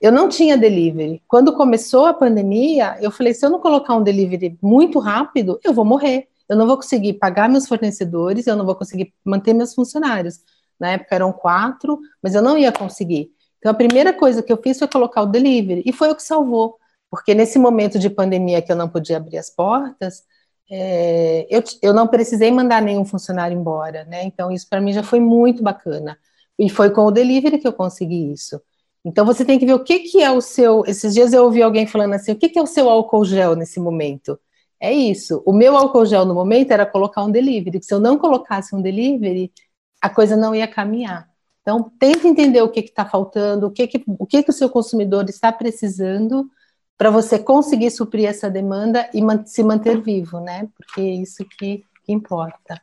eu 0.02 0.10
não 0.10 0.28
tinha 0.28 0.58
delivery. 0.58 1.22
Quando 1.28 1.54
começou 1.54 2.06
a 2.06 2.12
pandemia, 2.12 2.98
eu 3.00 3.10
falei, 3.10 3.32
se 3.32 3.46
eu 3.46 3.50
não 3.50 3.60
colocar 3.60 3.94
um 3.94 4.02
delivery 4.02 4.58
muito 4.60 4.98
rápido, 4.98 5.60
eu 5.62 5.72
vou 5.72 5.84
morrer. 5.84 6.26
Eu 6.48 6.56
não 6.56 6.66
vou 6.66 6.76
conseguir 6.76 7.14
pagar 7.14 7.48
meus 7.48 7.68
fornecedores, 7.68 8.48
eu 8.48 8.56
não 8.56 8.66
vou 8.66 8.74
conseguir 8.74 9.14
manter 9.24 9.54
meus 9.54 9.72
funcionários. 9.74 10.40
Na 10.78 10.90
época 10.90 11.14
eram 11.14 11.32
quatro, 11.32 12.00
mas 12.20 12.34
eu 12.34 12.42
não 12.42 12.58
ia 12.58 12.72
conseguir. 12.72 13.30
Então, 13.58 13.70
a 13.70 13.74
primeira 13.74 14.12
coisa 14.12 14.42
que 14.42 14.52
eu 14.52 14.56
fiz 14.60 14.76
foi 14.76 14.88
colocar 14.88 15.22
o 15.22 15.26
delivery, 15.26 15.84
e 15.86 15.92
foi 15.92 16.10
o 16.10 16.16
que 16.16 16.22
salvou. 16.22 16.76
Porque 17.08 17.32
nesse 17.32 17.56
momento 17.58 17.96
de 17.96 18.10
pandemia 18.10 18.60
que 18.60 18.72
eu 18.72 18.76
não 18.76 18.88
podia 18.88 19.18
abrir 19.18 19.38
as 19.38 19.48
portas, 19.48 20.24
é, 20.68 21.46
eu, 21.48 21.62
eu 21.80 21.94
não 21.94 22.08
precisei 22.08 22.50
mandar 22.50 22.82
nenhum 22.82 23.04
funcionário 23.04 23.56
embora, 23.56 24.04
né? 24.06 24.24
Então, 24.24 24.50
isso 24.50 24.66
para 24.68 24.80
mim 24.80 24.92
já 24.92 25.04
foi 25.04 25.20
muito 25.20 25.62
bacana. 25.62 26.18
E 26.58 26.68
foi 26.68 26.90
com 26.90 27.02
o 27.02 27.10
delivery 27.12 27.58
que 27.58 27.68
eu 27.68 27.72
consegui 27.72 28.32
isso. 28.32 28.60
Então, 29.04 29.26
você 29.26 29.44
tem 29.44 29.58
que 29.58 29.66
ver 29.66 29.74
o 29.74 29.82
que, 29.82 30.00
que 30.00 30.22
é 30.22 30.30
o 30.30 30.40
seu. 30.40 30.84
Esses 30.86 31.14
dias 31.14 31.32
eu 31.32 31.44
ouvi 31.44 31.62
alguém 31.62 31.86
falando 31.86 32.14
assim: 32.14 32.32
o 32.32 32.36
que, 32.36 32.48
que 32.48 32.58
é 32.58 32.62
o 32.62 32.66
seu 32.66 32.88
álcool 32.88 33.24
gel 33.24 33.56
nesse 33.56 33.80
momento? 33.80 34.38
É 34.80 34.92
isso. 34.92 35.42
O 35.46 35.52
meu 35.52 35.76
álcool 35.76 36.06
gel 36.06 36.24
no 36.24 36.34
momento 36.34 36.72
era 36.72 36.86
colocar 36.86 37.24
um 37.24 37.30
delivery. 37.30 37.82
Se 37.82 37.94
eu 37.94 38.00
não 38.00 38.18
colocasse 38.18 38.74
um 38.74 38.82
delivery, 38.82 39.52
a 40.00 40.10
coisa 40.10 40.36
não 40.36 40.54
ia 40.54 40.66
caminhar. 40.68 41.28
Então, 41.62 41.90
tenta 41.98 42.26
entender 42.26 42.60
o 42.62 42.68
que 42.68 42.80
está 42.80 43.04
faltando, 43.04 43.68
o 43.68 43.70
que, 43.70 43.86
que, 43.86 44.02
o 44.06 44.26
que, 44.26 44.42
que 44.42 44.50
o 44.50 44.52
seu 44.52 44.68
consumidor 44.68 45.28
está 45.28 45.52
precisando 45.52 46.50
para 46.98 47.10
você 47.10 47.38
conseguir 47.38 47.90
suprir 47.90 48.28
essa 48.28 48.50
demanda 48.50 49.08
e 49.14 49.22
man 49.22 49.44
se 49.46 49.62
manter 49.62 50.00
vivo, 50.00 50.40
né? 50.40 50.68
Porque 50.76 51.00
é 51.00 51.14
isso 51.14 51.44
que, 51.58 51.84
que 52.04 52.12
importa. 52.12 52.80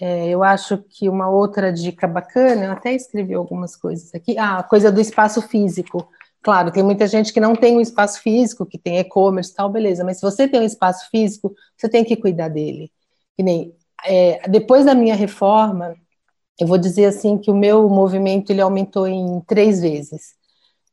É, 0.00 0.28
eu 0.28 0.42
acho 0.42 0.78
que 0.78 1.08
uma 1.08 1.28
outra 1.28 1.72
dica 1.72 2.06
bacana, 2.06 2.66
eu 2.66 2.72
até 2.72 2.92
escrevi 2.94 3.34
algumas 3.34 3.74
coisas 3.74 4.14
aqui, 4.14 4.36
ah, 4.38 4.58
a 4.58 4.62
coisa 4.62 4.92
do 4.92 5.00
espaço 5.00 5.40
físico. 5.40 6.06
Claro, 6.42 6.70
tem 6.70 6.82
muita 6.82 7.06
gente 7.06 7.32
que 7.32 7.40
não 7.40 7.56
tem 7.56 7.76
um 7.76 7.80
espaço 7.80 8.20
físico, 8.20 8.66
que 8.66 8.78
tem 8.78 8.98
e-commerce 8.98 9.52
e 9.52 9.54
tal, 9.54 9.70
beleza, 9.70 10.04
mas 10.04 10.18
se 10.18 10.22
você 10.22 10.46
tem 10.46 10.60
um 10.60 10.64
espaço 10.64 11.08
físico, 11.10 11.54
você 11.76 11.88
tem 11.88 12.04
que 12.04 12.16
cuidar 12.16 12.48
dele. 12.48 12.92
Que 13.36 13.42
nem, 13.42 13.74
é, 14.04 14.46
depois 14.48 14.84
da 14.84 14.94
minha 14.94 15.14
reforma, 15.14 15.96
eu 16.60 16.66
vou 16.66 16.78
dizer 16.78 17.06
assim 17.06 17.38
que 17.38 17.50
o 17.50 17.54
meu 17.54 17.88
movimento 17.88 18.50
ele 18.50 18.60
aumentou 18.60 19.06
em 19.08 19.40
três 19.46 19.80
vezes. 19.80 20.34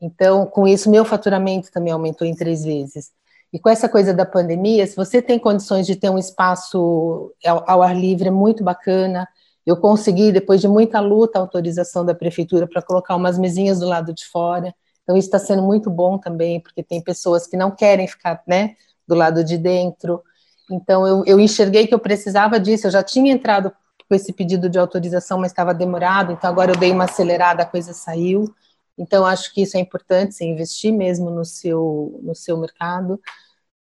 Então, 0.01 0.45
com 0.45 0.67
isso, 0.67 0.89
meu 0.89 1.05
faturamento 1.05 1.71
também 1.71 1.93
aumentou 1.93 2.27
em 2.27 2.35
três 2.35 2.63
vezes. 2.63 3.11
E 3.53 3.59
com 3.59 3.69
essa 3.69 3.87
coisa 3.87 4.11
da 4.11 4.25
pandemia, 4.25 4.87
se 4.87 4.95
você 4.95 5.21
tem 5.21 5.37
condições 5.37 5.85
de 5.85 5.95
ter 5.95 6.09
um 6.09 6.17
espaço 6.17 7.31
ao, 7.45 7.63
ao 7.69 7.83
ar 7.83 7.95
livre, 7.95 8.29
é 8.29 8.31
muito 8.31 8.63
bacana. 8.63 9.27
Eu 9.63 9.77
consegui, 9.77 10.31
depois 10.31 10.59
de 10.59 10.67
muita 10.67 10.99
luta, 10.99 11.37
a 11.37 11.41
autorização 11.41 12.03
da 12.03 12.15
prefeitura 12.15 12.67
para 12.67 12.81
colocar 12.81 13.15
umas 13.15 13.37
mesinhas 13.37 13.79
do 13.79 13.85
lado 13.85 14.11
de 14.11 14.25
fora. 14.25 14.73
Então, 15.03 15.15
isso 15.15 15.27
está 15.27 15.37
sendo 15.37 15.61
muito 15.61 15.91
bom 15.91 16.17
também, 16.17 16.59
porque 16.59 16.81
tem 16.81 16.99
pessoas 16.99 17.45
que 17.45 17.55
não 17.55 17.69
querem 17.69 18.07
ficar 18.07 18.41
né, 18.47 18.75
do 19.07 19.13
lado 19.13 19.43
de 19.43 19.55
dentro. 19.55 20.23
Então, 20.71 21.05
eu, 21.05 21.23
eu 21.27 21.39
enxerguei 21.39 21.85
que 21.85 21.93
eu 21.93 21.99
precisava 21.99 22.59
disso. 22.59 22.87
Eu 22.87 22.91
já 22.91 23.03
tinha 23.03 23.31
entrado 23.31 23.71
com 24.09 24.15
esse 24.15 24.33
pedido 24.33 24.67
de 24.67 24.79
autorização, 24.79 25.37
mas 25.37 25.51
estava 25.51 25.73
demorado, 25.73 26.31
então 26.31 26.49
agora 26.49 26.71
eu 26.71 26.75
dei 26.75 26.91
uma 26.91 27.05
acelerada, 27.05 27.63
a 27.63 27.65
coisa 27.65 27.93
saiu. 27.93 28.53
Então, 28.97 29.25
acho 29.25 29.53
que 29.53 29.61
isso 29.61 29.77
é 29.77 29.79
importante, 29.79 30.35
você 30.35 30.45
investir 30.45 30.93
mesmo 30.93 31.29
no 31.29 31.43
seu, 31.43 32.19
no 32.23 32.35
seu 32.35 32.57
mercado. 32.57 33.19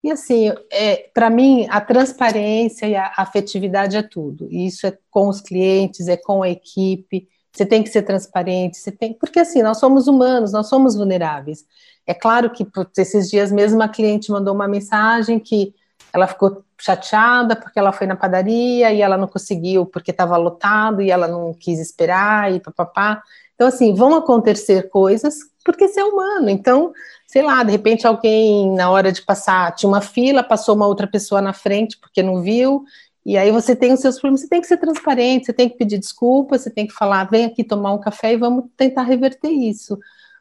E 0.05 0.11
assim, 0.11 0.53
é, 0.71 1.11
para 1.15 1.31
mim, 1.31 1.67
a 1.71 1.81
transparência 1.81 2.87
e 2.87 2.97
a 2.97 3.13
afetividade 3.17 3.97
é 3.97 4.03
tudo. 4.03 4.49
Isso 4.51 4.87
é 4.87 4.99
com 5.11 5.29
os 5.29 5.41
clientes, 5.41 6.09
é 6.09 6.17
com 6.17 6.43
a 6.43 6.49
equipe. 6.49 7.29
Você 7.53 7.67
tem 7.67 7.83
que 7.83 7.91
ser 7.91 8.03
transparente, 8.03 8.79
você 8.79 8.91
tem, 8.91 9.13
porque 9.15 9.41
assim, 9.41 9.63
nós 9.63 9.79
somos 9.79 10.09
humanos, 10.09 10.53
nós 10.53 10.69
somos 10.69 10.97
vulneráveis. 10.97 11.65
É 12.07 12.15
claro 12.15 12.51
que 12.51 12.67
esses 12.99 13.31
dias 13.31 13.53
mesmo 13.53 13.83
a 13.83 13.89
cliente 13.89 14.31
mandou 14.31 14.55
uma 14.55 14.67
mensagem 14.67 15.39
que 15.39 15.75
ela 16.13 16.27
ficou 16.27 16.65
chateada 16.79 17.55
porque 17.55 17.79
ela 17.79 17.93
foi 17.93 18.07
na 18.07 18.17
padaria 18.17 18.93
e 18.93 19.01
ela 19.01 19.17
não 19.17 19.29
conseguiu 19.29 19.87
porque 19.87 20.11
estava 20.11 20.37
lotado 20.37 21.01
e 21.01 21.11
ela 21.11 21.29
não 21.29 21.55
quis 21.55 21.79
esperar 21.79 22.53
e 22.53 22.61
papapá. 22.61 23.23
Então, 23.63 23.69
assim, 23.69 23.95
vão 23.95 24.17
acontecer 24.17 24.89
coisas 24.89 25.37
porque 25.65 25.87
você 25.87 26.01
é 26.01 26.05
humano. 26.05 26.51
Então, 26.51 26.93
sei 27.29 27.43
lá, 27.43 27.63
de 27.63 27.71
repente 27.71 28.05
alguém, 28.05 28.75
na 28.75 28.91
hora 28.91 29.13
de 29.13 29.23
passar, 29.23 29.73
tinha 29.77 29.89
uma 29.89 30.01
fila, 30.01 30.43
passou 30.43 30.75
uma 30.75 30.89
outra 30.89 31.07
pessoa 31.07 31.41
na 31.41 31.53
frente 31.53 31.97
porque 31.97 32.25
não 32.25 32.43
viu, 32.43 32.83
e 33.25 33.37
aí 33.37 33.53
você 33.53 33.77
tem 33.77 33.93
os 33.93 34.01
seus 34.01 34.17
problemas, 34.17 34.41
você 34.41 34.49
tem 34.49 34.61
que 34.61 34.67
ser 34.67 34.79
transparente, 34.79 35.47
você 35.47 35.53
tem 35.53 35.69
que 35.69 35.77
pedir 35.77 35.97
desculpa, 35.97 36.59
você 36.59 36.71
tem 36.71 36.89
que 36.89 36.93
falar, 36.93 37.31
vem 37.31 37.45
aqui 37.45 37.63
tomar 37.63 37.93
um 37.93 38.01
café 38.01 38.33
e 38.33 38.37
vamos 38.37 38.65
tentar 38.77 39.03
reverter 39.03 39.51
isso. 39.53 39.97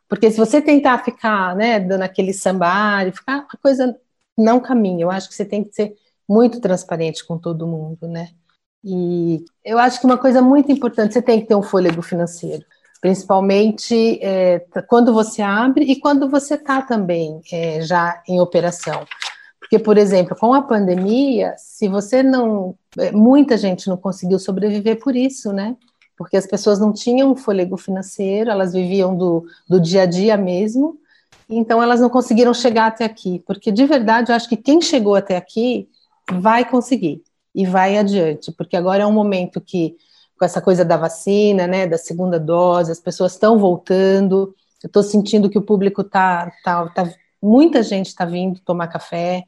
Porque 0.10 0.32
se 0.32 0.38
você 0.38 0.60
tentar 0.60 1.06
ficar, 1.06 1.56
né, 1.56 1.80
dando 1.80 2.02
aquele 2.02 2.34
sambar, 2.34 3.12
ficar, 3.14 3.46
a 3.48 3.58
coisa 3.58 3.96
não 4.36 4.60
caminha. 4.60 5.04
Eu 5.04 5.12
acho 5.12 5.30
que 5.30 5.36
você 5.36 5.46
tem 5.46 5.64
que 5.64 5.76
ser 5.76 5.94
muito 6.28 6.60
transparente 6.60 7.24
com 7.24 7.38
todo 7.38 7.68
mundo, 7.68 8.08
né? 8.08 8.30
E 8.84 9.46
eu 9.64 9.78
acho 9.78 10.00
que 10.00 10.08
uma 10.08 10.18
coisa 10.18 10.42
muito 10.42 10.72
importante, 10.72 11.14
você 11.14 11.22
tem 11.22 11.40
que 11.40 11.46
ter 11.46 11.54
um 11.54 11.62
fôlego 11.62 12.02
financeiro 12.02 12.66
principalmente 13.02 14.20
é, 14.22 14.60
quando 14.88 15.12
você 15.12 15.42
abre 15.42 15.84
e 15.86 16.00
quando 16.00 16.30
você 16.30 16.54
está 16.54 16.84
também 16.84 17.42
é, 17.52 17.82
já 17.82 18.22
em 18.28 18.40
operação. 18.40 19.06
Porque, 19.60 19.80
por 19.80 19.98
exemplo, 19.98 20.36
com 20.36 20.54
a 20.54 20.62
pandemia, 20.62 21.56
se 21.58 21.88
você 21.88 22.22
não. 22.22 22.76
É, 23.00 23.12
muita 23.12 23.58
gente 23.58 23.88
não 23.90 23.98
conseguiu 23.98 24.38
sobreviver 24.38 25.00
por 25.00 25.16
isso, 25.16 25.52
né? 25.52 25.76
Porque 26.16 26.38
as 26.38 26.46
pessoas 26.46 26.80
não 26.80 26.94
tinham 26.94 27.36
fôlego 27.36 27.76
financeiro, 27.78 28.52
elas 28.52 28.74
viviam 28.74 29.18
do, 29.18 29.46
do 29.68 29.80
dia 29.80 30.04
a 30.04 30.06
dia 30.06 30.38
mesmo, 30.38 31.00
então 31.50 31.82
elas 31.82 32.00
não 32.00 32.10
conseguiram 32.10 32.54
chegar 32.54 32.88
até 32.88 33.06
aqui. 33.06 33.42
Porque, 33.48 33.72
de 33.72 33.86
verdade, 33.86 34.32
eu 34.32 34.36
acho 34.36 34.48
que 34.48 34.58
quem 34.58 34.80
chegou 34.82 35.16
até 35.16 35.38
aqui 35.38 35.90
vai 36.32 36.70
conseguir 36.70 37.24
e 37.56 37.66
vai 37.66 37.98
adiante, 37.98 38.52
porque 38.52 38.76
agora 38.76 39.04
é 39.04 39.08
um 39.08 39.12
momento 39.12 39.60
que 39.60 39.96
com 40.42 40.46
essa 40.46 40.60
coisa 40.60 40.84
da 40.84 40.98
vacina, 40.98 41.68
né, 41.68 41.86
da 41.86 42.00
segunda 42.00 42.40
dose, 42.40 42.92
as 42.92 43.00
pessoas 43.00 43.34
estão 43.34 43.60
voltando. 43.60 44.56
Eu 44.82 44.88
estou 44.88 45.04
sentindo 45.04 45.52
que 45.52 45.58
o 45.60 45.62
público 45.62 46.04
tá, 46.04 46.52
tá, 46.64 46.90
tá 46.90 47.14
muita 47.40 47.84
gente 47.84 48.08
está 48.08 48.26
vindo 48.26 48.60
tomar 48.62 48.88
café. 48.88 49.44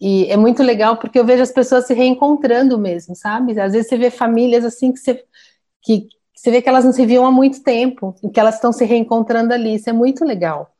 E 0.00 0.26
é 0.26 0.36
muito 0.36 0.62
legal 0.62 0.98
porque 0.98 1.18
eu 1.18 1.24
vejo 1.24 1.42
as 1.42 1.50
pessoas 1.50 1.84
se 1.84 1.94
reencontrando 1.94 2.78
mesmo, 2.78 3.16
sabe? 3.16 3.60
Às 3.60 3.72
vezes 3.72 3.88
você 3.88 3.98
vê 3.98 4.08
famílias 4.08 4.64
assim 4.64 4.92
que 4.92 5.00
você, 5.00 5.24
que, 5.82 6.06
você 6.32 6.52
vê 6.52 6.62
que 6.62 6.68
elas 6.68 6.84
não 6.84 6.92
se 6.92 7.04
viam 7.04 7.26
há 7.26 7.32
muito 7.32 7.64
tempo 7.64 8.14
e 8.22 8.30
que 8.30 8.38
elas 8.38 8.54
estão 8.54 8.72
se 8.72 8.84
reencontrando 8.84 9.52
ali. 9.52 9.74
Isso 9.74 9.90
é 9.90 9.92
muito 9.92 10.24
legal. 10.24 10.72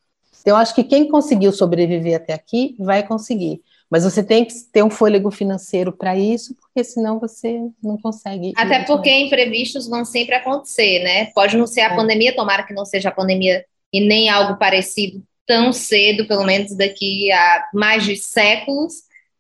Eu 0.46 0.54
acho 0.54 0.76
que 0.76 0.84
quem 0.84 1.08
conseguiu 1.08 1.50
sobreviver 1.50 2.14
até 2.14 2.34
aqui 2.34 2.76
vai 2.78 3.04
conseguir. 3.04 3.60
Mas 3.90 4.04
você 4.04 4.22
tem 4.22 4.44
que 4.44 4.54
ter 4.72 4.84
um 4.84 4.90
fôlego 4.90 5.32
financeiro 5.32 5.92
para 5.92 6.16
isso, 6.16 6.54
porque 6.54 6.84
senão 6.84 7.18
você 7.18 7.58
não 7.82 7.98
consegue. 7.98 8.52
Até 8.56 8.84
porque 8.84 9.10
imprevistos 9.10 9.88
vão 9.88 10.04
sempre 10.04 10.36
acontecer, 10.36 11.02
né? 11.02 11.26
Pode 11.34 11.56
não 11.56 11.66
ser 11.66 11.80
a 11.80 11.92
é. 11.92 11.96
pandemia, 11.96 12.34
tomara 12.34 12.62
que 12.62 12.72
não 12.72 12.84
seja 12.84 13.08
a 13.08 13.12
pandemia 13.12 13.64
e 13.92 14.00
nem 14.00 14.28
algo 14.28 14.56
parecido 14.56 15.20
tão 15.44 15.72
cedo, 15.72 16.28
pelo 16.28 16.44
menos 16.44 16.76
daqui 16.76 17.32
a 17.32 17.68
mais 17.74 18.04
de 18.04 18.16
séculos, 18.16 18.92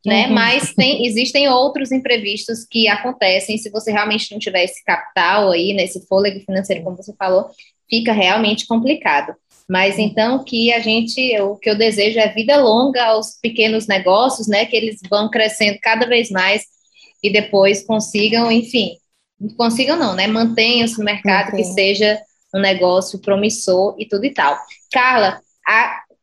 né? 0.04 0.26
Uhum. 0.26 0.34
Mas 0.34 0.74
tem, 0.74 1.06
existem 1.06 1.48
outros 1.48 1.92
imprevistos 1.92 2.64
que 2.68 2.88
acontecem. 2.88 3.56
Se 3.56 3.70
você 3.70 3.92
realmente 3.92 4.32
não 4.32 4.40
tiver 4.40 4.64
esse 4.64 4.84
capital 4.84 5.52
aí, 5.52 5.72
nesse 5.72 6.04
fôlego 6.08 6.40
financeiro, 6.40 6.82
como 6.82 6.96
você 6.96 7.14
falou, 7.16 7.50
fica 7.90 8.12
realmente 8.12 8.66
complicado. 8.66 9.34
Mas 9.68 9.98
então 9.98 10.42
que 10.42 10.72
a 10.72 10.80
gente, 10.80 11.38
o 11.40 11.56
que 11.56 11.70
eu 11.70 11.76
desejo 11.76 12.18
é 12.18 12.32
vida 12.32 12.56
longa 12.56 13.04
aos 13.04 13.38
pequenos 13.40 13.86
negócios, 13.86 14.48
né? 14.48 14.64
Que 14.64 14.76
eles 14.76 15.00
vão 15.08 15.30
crescendo 15.30 15.78
cada 15.80 16.06
vez 16.06 16.30
mais 16.30 16.64
e 17.22 17.30
depois 17.30 17.84
consigam, 17.84 18.50
enfim, 18.50 18.96
consigam 19.56 19.96
não, 19.96 20.14
né? 20.14 20.26
Mantenham-se 20.26 20.98
no 20.98 21.04
mercado, 21.04 21.54
que 21.54 21.64
seja 21.64 22.20
um 22.54 22.60
negócio 22.60 23.20
promissor 23.20 23.94
e 23.98 24.06
tudo 24.06 24.24
e 24.24 24.30
tal. 24.30 24.58
Carla, 24.90 25.40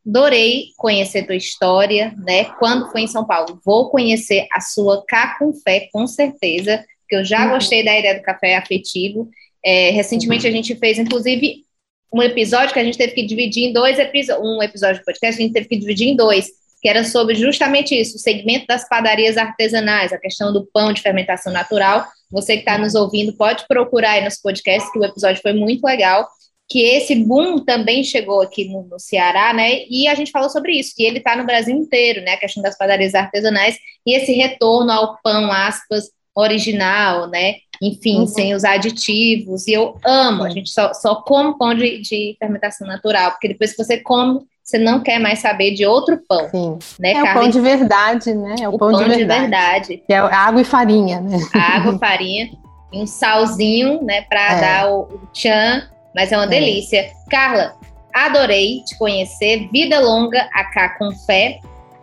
adorei 0.05 0.71
conhecer 0.77 1.25
tua 1.25 1.35
história, 1.35 2.13
né? 2.17 2.45
Quando 2.59 2.91
foi 2.91 3.01
em 3.01 3.07
São 3.07 3.25
Paulo, 3.25 3.61
vou 3.65 3.89
conhecer 3.89 4.47
a 4.51 4.59
sua 4.59 5.05
Cá 5.05 5.37
com 5.39 5.53
Fé, 5.53 5.87
com 5.93 6.05
certeza, 6.05 6.83
porque 7.01 7.15
eu 7.15 7.23
já 7.23 7.45
uhum. 7.45 7.51
gostei 7.51 7.83
da 7.83 7.97
ideia 7.97 8.15
do 8.15 8.23
café 8.23 8.57
afetivo. 8.57 9.29
É, 9.63 9.91
recentemente 9.91 10.47
a 10.47 10.51
gente 10.51 10.75
fez, 10.75 10.97
inclusive, 10.97 11.65
um 12.13 12.21
episódio 12.21 12.73
que 12.73 12.79
a 12.79 12.83
gente 12.83 12.97
teve 12.97 13.13
que 13.13 13.25
dividir 13.25 13.65
em 13.65 13.73
dois 13.73 13.99
episódios, 13.99 14.45
um 14.47 14.61
episódio 14.63 14.99
de 14.99 15.05
podcast, 15.05 15.41
a 15.41 15.45
gente 15.45 15.53
teve 15.53 15.67
que 15.67 15.77
dividir 15.77 16.07
em 16.07 16.15
dois, 16.15 16.47
que 16.81 16.87
era 16.87 17.03
sobre 17.03 17.35
justamente 17.35 17.99
isso, 17.99 18.17
o 18.17 18.19
segmento 18.19 18.65
das 18.67 18.87
padarias 18.87 19.37
artesanais, 19.37 20.13
a 20.13 20.17
questão 20.17 20.53
do 20.53 20.65
pão 20.71 20.93
de 20.93 21.01
fermentação 21.01 21.51
natural. 21.51 22.05
Você 22.31 22.53
que 22.53 22.59
está 22.59 22.77
nos 22.77 22.95
ouvindo 22.95 23.33
pode 23.33 23.65
procurar 23.67 24.11
aí 24.11 24.23
nos 24.23 24.37
podcasts, 24.37 24.91
que 24.91 24.99
o 24.99 25.05
episódio 25.05 25.41
foi 25.41 25.53
muito 25.53 25.83
legal, 25.83 26.27
que 26.69 26.81
esse 26.81 27.15
boom 27.15 27.63
também 27.63 28.03
chegou 28.03 28.41
aqui 28.41 28.65
no, 28.65 28.83
no 28.83 28.99
Ceará, 28.99 29.53
né? 29.53 29.85
E 29.89 30.07
a 30.07 30.15
gente 30.15 30.31
falou 30.31 30.49
sobre 30.49 30.73
isso, 30.73 30.93
que 30.95 31.03
ele 31.03 31.19
está 31.19 31.35
no 31.35 31.45
Brasil 31.45 31.75
inteiro, 31.75 32.21
né? 32.21 32.33
A 32.33 32.37
questão 32.37 32.61
das 32.61 32.77
padarias 32.77 33.15
artesanais 33.15 33.77
e 34.05 34.15
esse 34.15 34.33
retorno 34.33 34.91
ao 34.91 35.17
pão, 35.23 35.51
aspas, 35.51 36.05
original, 36.35 37.27
né? 37.29 37.55
Enfim, 37.81 38.19
uhum. 38.19 38.27
sem 38.27 38.53
os 38.53 38.63
aditivos. 38.63 39.67
E 39.67 39.73
eu 39.73 39.97
amo, 40.05 40.43
a 40.43 40.49
gente 40.49 40.69
só, 40.69 40.93
só 40.93 41.15
come 41.15 41.57
pão 41.57 41.73
de, 41.73 42.01
de, 42.01 42.35
fermentação 42.39 42.87
natural, 42.87 43.31
porque 43.31 43.47
depois 43.47 43.71
que 43.71 43.83
você 43.83 43.97
come, 43.97 44.41
você 44.63 44.77
não 44.77 44.99
quer 44.99 45.19
mais 45.19 45.39
saber 45.39 45.73
de 45.73 45.85
outro 45.85 46.19
pão. 46.27 46.49
Sim. 46.49 46.79
Né, 46.99 47.13
é 47.13 47.23
o 47.23 47.33
pão 47.33 47.49
de 47.49 47.59
verdade, 47.59 48.33
né? 48.33 48.55
É 48.61 48.69
o, 48.69 48.73
o 48.73 48.77
pão, 48.77 48.91
pão, 48.91 49.03
de 49.03 49.09
verdade. 49.09 49.41
De 49.41 49.49
verdade. 49.49 50.03
Que 50.05 50.13
é 50.13 50.17
água 50.17 50.61
e 50.61 50.65
farinha, 50.65 51.21
né? 51.21 51.37
Água, 51.53 51.97
farinha 51.97 52.49
e 52.91 53.01
um 53.01 53.07
salzinho, 53.07 54.03
né, 54.03 54.21
para 54.23 54.53
é. 54.53 54.61
dar 54.61 54.89
o, 54.89 55.01
o 55.01 55.27
tchan, 55.33 55.87
mas 56.15 56.31
é 56.31 56.37
uma 56.37 56.45
é. 56.45 56.49
delícia. 56.49 57.11
Carla, 57.29 57.75
adorei 58.13 58.81
te 58.83 58.97
conhecer. 58.97 59.67
Vida 59.71 59.99
longa 59.99 60.49
a 60.53 60.63
cá 60.65 60.89
com 60.97 61.11
fé. 61.11 61.59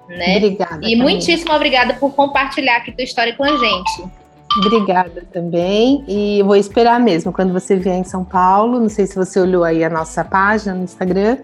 Né? 0.08 0.37
Obrigada. 0.37 0.80
E 0.82 0.94
muitíssimo 0.94 1.52
obrigada 1.52 1.94
por 1.94 2.12
compartilhar 2.12 2.76
aqui 2.76 2.92
tua 2.92 3.04
história 3.04 3.34
com 3.34 3.44
a 3.44 3.56
gente. 3.56 4.04
Obrigada 4.58 5.24
também. 5.32 6.04
E 6.06 6.42
vou 6.42 6.56
esperar 6.56 7.00
mesmo 7.00 7.32
quando 7.32 7.52
você 7.52 7.76
vier 7.76 7.96
em 7.96 8.04
São 8.04 8.24
Paulo. 8.24 8.80
Não 8.80 8.88
sei 8.88 9.06
se 9.06 9.16
você 9.16 9.40
olhou 9.40 9.64
aí 9.64 9.84
a 9.84 9.90
nossa 9.90 10.24
página 10.24 10.74
no 10.74 10.84
Instagram. 10.84 11.38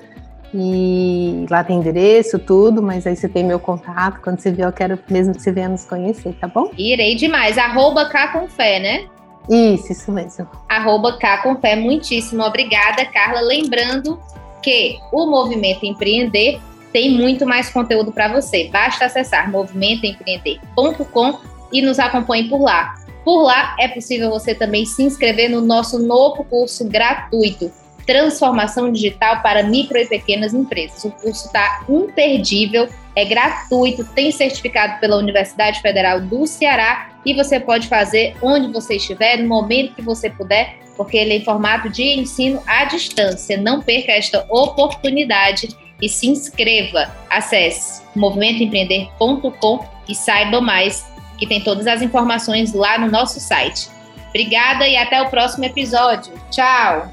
E 0.53 1.47
lá 1.49 1.63
tem 1.63 1.79
endereço, 1.79 2.39
tudo, 2.39 2.83
mas 2.83 3.07
aí 3.07 3.15
você 3.15 3.29
tem 3.29 3.45
meu 3.45 3.61
contato. 3.61 4.21
Quando 4.21 4.41
você 4.41 4.51
vier, 4.51 4.67
eu 4.67 4.73
quero 4.73 4.99
mesmo 5.09 5.35
que 5.35 5.43
você 5.43 5.53
venha 5.53 5.69
nos 5.69 5.85
conhecer, 5.85 6.35
tá 6.41 6.49
bom? 6.49 6.71
Irei 6.77 7.15
demais. 7.15 7.57
Arroba 7.57 8.07
Cá 8.07 8.29
com 8.29 8.49
Fé, 8.49 8.81
né? 8.81 9.07
Isso, 9.49 9.93
isso 9.93 10.13
mesmo. 10.13 10.49
Arroba 10.69 11.17
Cá 11.19 11.39
com 11.39 11.57
Fé. 11.57 11.77
Muitíssimo 11.77 12.43
obrigada, 12.43 13.05
Carla. 13.07 13.41
Lembrando 13.41 14.19
que 14.63 14.99
o 15.13 15.27
Movimento 15.27 15.87
Empreender 15.87 16.61
tem 16.93 17.13
muito 17.13 17.47
mais 17.47 17.71
conteúdo 17.71 18.11
para 18.11 18.29
você. 18.29 18.69
Basta 18.73 19.07
acessar 19.07 19.51
movimentoempreender.com 19.51 21.39
e 21.73 21.83
nos 21.83 21.99
acompanhe 21.99 22.49
por 22.49 22.61
lá. 22.61 22.95
Por 23.31 23.45
lá 23.45 23.77
é 23.79 23.87
possível 23.87 24.29
você 24.29 24.57
também 24.57 24.85
se 24.85 25.05
inscrever 25.05 25.49
no 25.49 25.61
nosso 25.61 26.01
novo 26.01 26.43
curso 26.43 26.85
gratuito, 26.85 27.71
Transformação 28.05 28.91
Digital 28.91 29.41
para 29.41 29.63
Micro 29.63 29.97
e 29.99 30.05
Pequenas 30.05 30.53
Empresas. 30.53 31.05
O 31.05 31.13
curso 31.13 31.47
está 31.47 31.85
imperdível, 31.89 32.89
é 33.15 33.25
gratuito, 33.25 34.05
tem 34.17 34.33
certificado 34.33 34.99
pela 34.99 35.17
Universidade 35.17 35.81
Federal 35.81 36.21
do 36.21 36.45
Ceará 36.45 37.13
e 37.25 37.33
você 37.33 37.61
pode 37.61 37.87
fazer 37.87 38.35
onde 38.43 38.67
você 38.73 38.97
estiver, 38.97 39.37
no 39.37 39.49
momento 39.49 39.95
que 39.95 40.03
você 40.03 40.29
puder, 40.29 40.79
porque 40.97 41.17
ele 41.17 41.35
é 41.35 41.37
em 41.37 41.45
formato 41.45 41.89
de 41.89 42.03
ensino 42.03 42.61
à 42.67 42.85
distância. 42.85 43.57
Não 43.57 43.81
perca 43.81 44.11
esta 44.11 44.45
oportunidade 44.51 45.69
e 46.03 46.09
se 46.09 46.27
inscreva. 46.27 47.09
Acesse 47.31 48.03
movimentoempreender.com 48.17 49.85
e 50.09 50.17
saiba 50.17 50.61
mais 50.61 51.07
que 51.41 51.47
tem 51.47 51.61
todas 51.61 51.87
as 51.87 52.03
informações 52.03 52.73
lá 52.73 52.99
no 52.99 53.11
nosso 53.11 53.41
site. 53.41 53.89
Obrigada 54.29 54.87
e 54.87 54.97
até 54.97 55.21
o 55.21 55.31
próximo 55.31 55.65
episódio. 55.65 56.33
Tchau! 56.51 57.11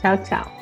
Tchau, 0.00 0.18
tchau. 0.18 0.61